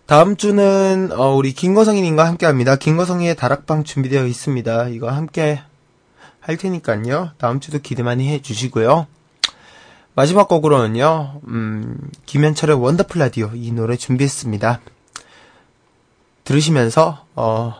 다음 0.06 0.36
주는, 0.36 1.10
어, 1.12 1.34
우리 1.34 1.54
김거성이님과 1.54 2.26
함께 2.26 2.44
합니다. 2.44 2.76
김거성이의 2.76 3.36
다락방 3.36 3.84
준비되어 3.84 4.26
있습니다. 4.26 4.88
이거 4.88 5.10
함께 5.10 5.62
할 6.40 6.58
테니까요. 6.58 7.30
다음 7.38 7.60
주도 7.60 7.78
기대 7.78 8.02
많이 8.02 8.28
해 8.28 8.42
주시고요. 8.42 9.06
마지막 10.14 10.46
곡으로는요, 10.46 11.40
음, 11.48 12.10
김현철의 12.26 12.76
원더풀 12.76 13.20
라디오 13.20 13.50
이 13.54 13.72
노래 13.72 13.96
준비했습니다. 13.96 14.80
들으시면서, 16.44 17.26
어, 17.34 17.74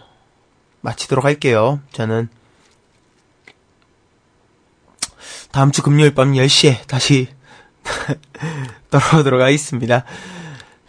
마치도록 0.81 1.25
할게요. 1.25 1.81
저는 1.93 2.29
다음 5.53 5.71
주 5.71 5.83
금요일 5.83 6.13
밤 6.13 6.33
10시에 6.33 6.87
다시 6.89 7.29
돌아오도록 8.91 9.41
하겠습니다. 9.41 10.05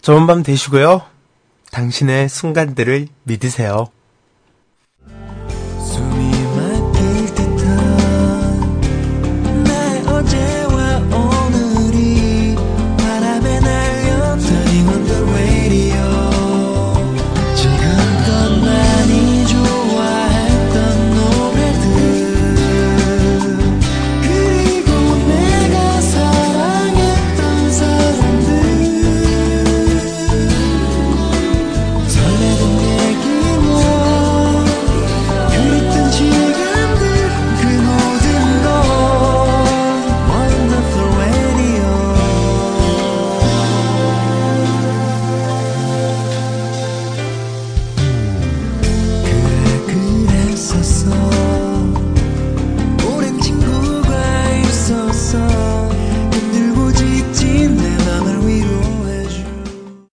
좋은 0.02 0.26
밤 0.26 0.42
되시고요. 0.42 1.04
당신의 1.72 2.28
순간들을 2.28 3.08
믿으세요. 3.24 3.90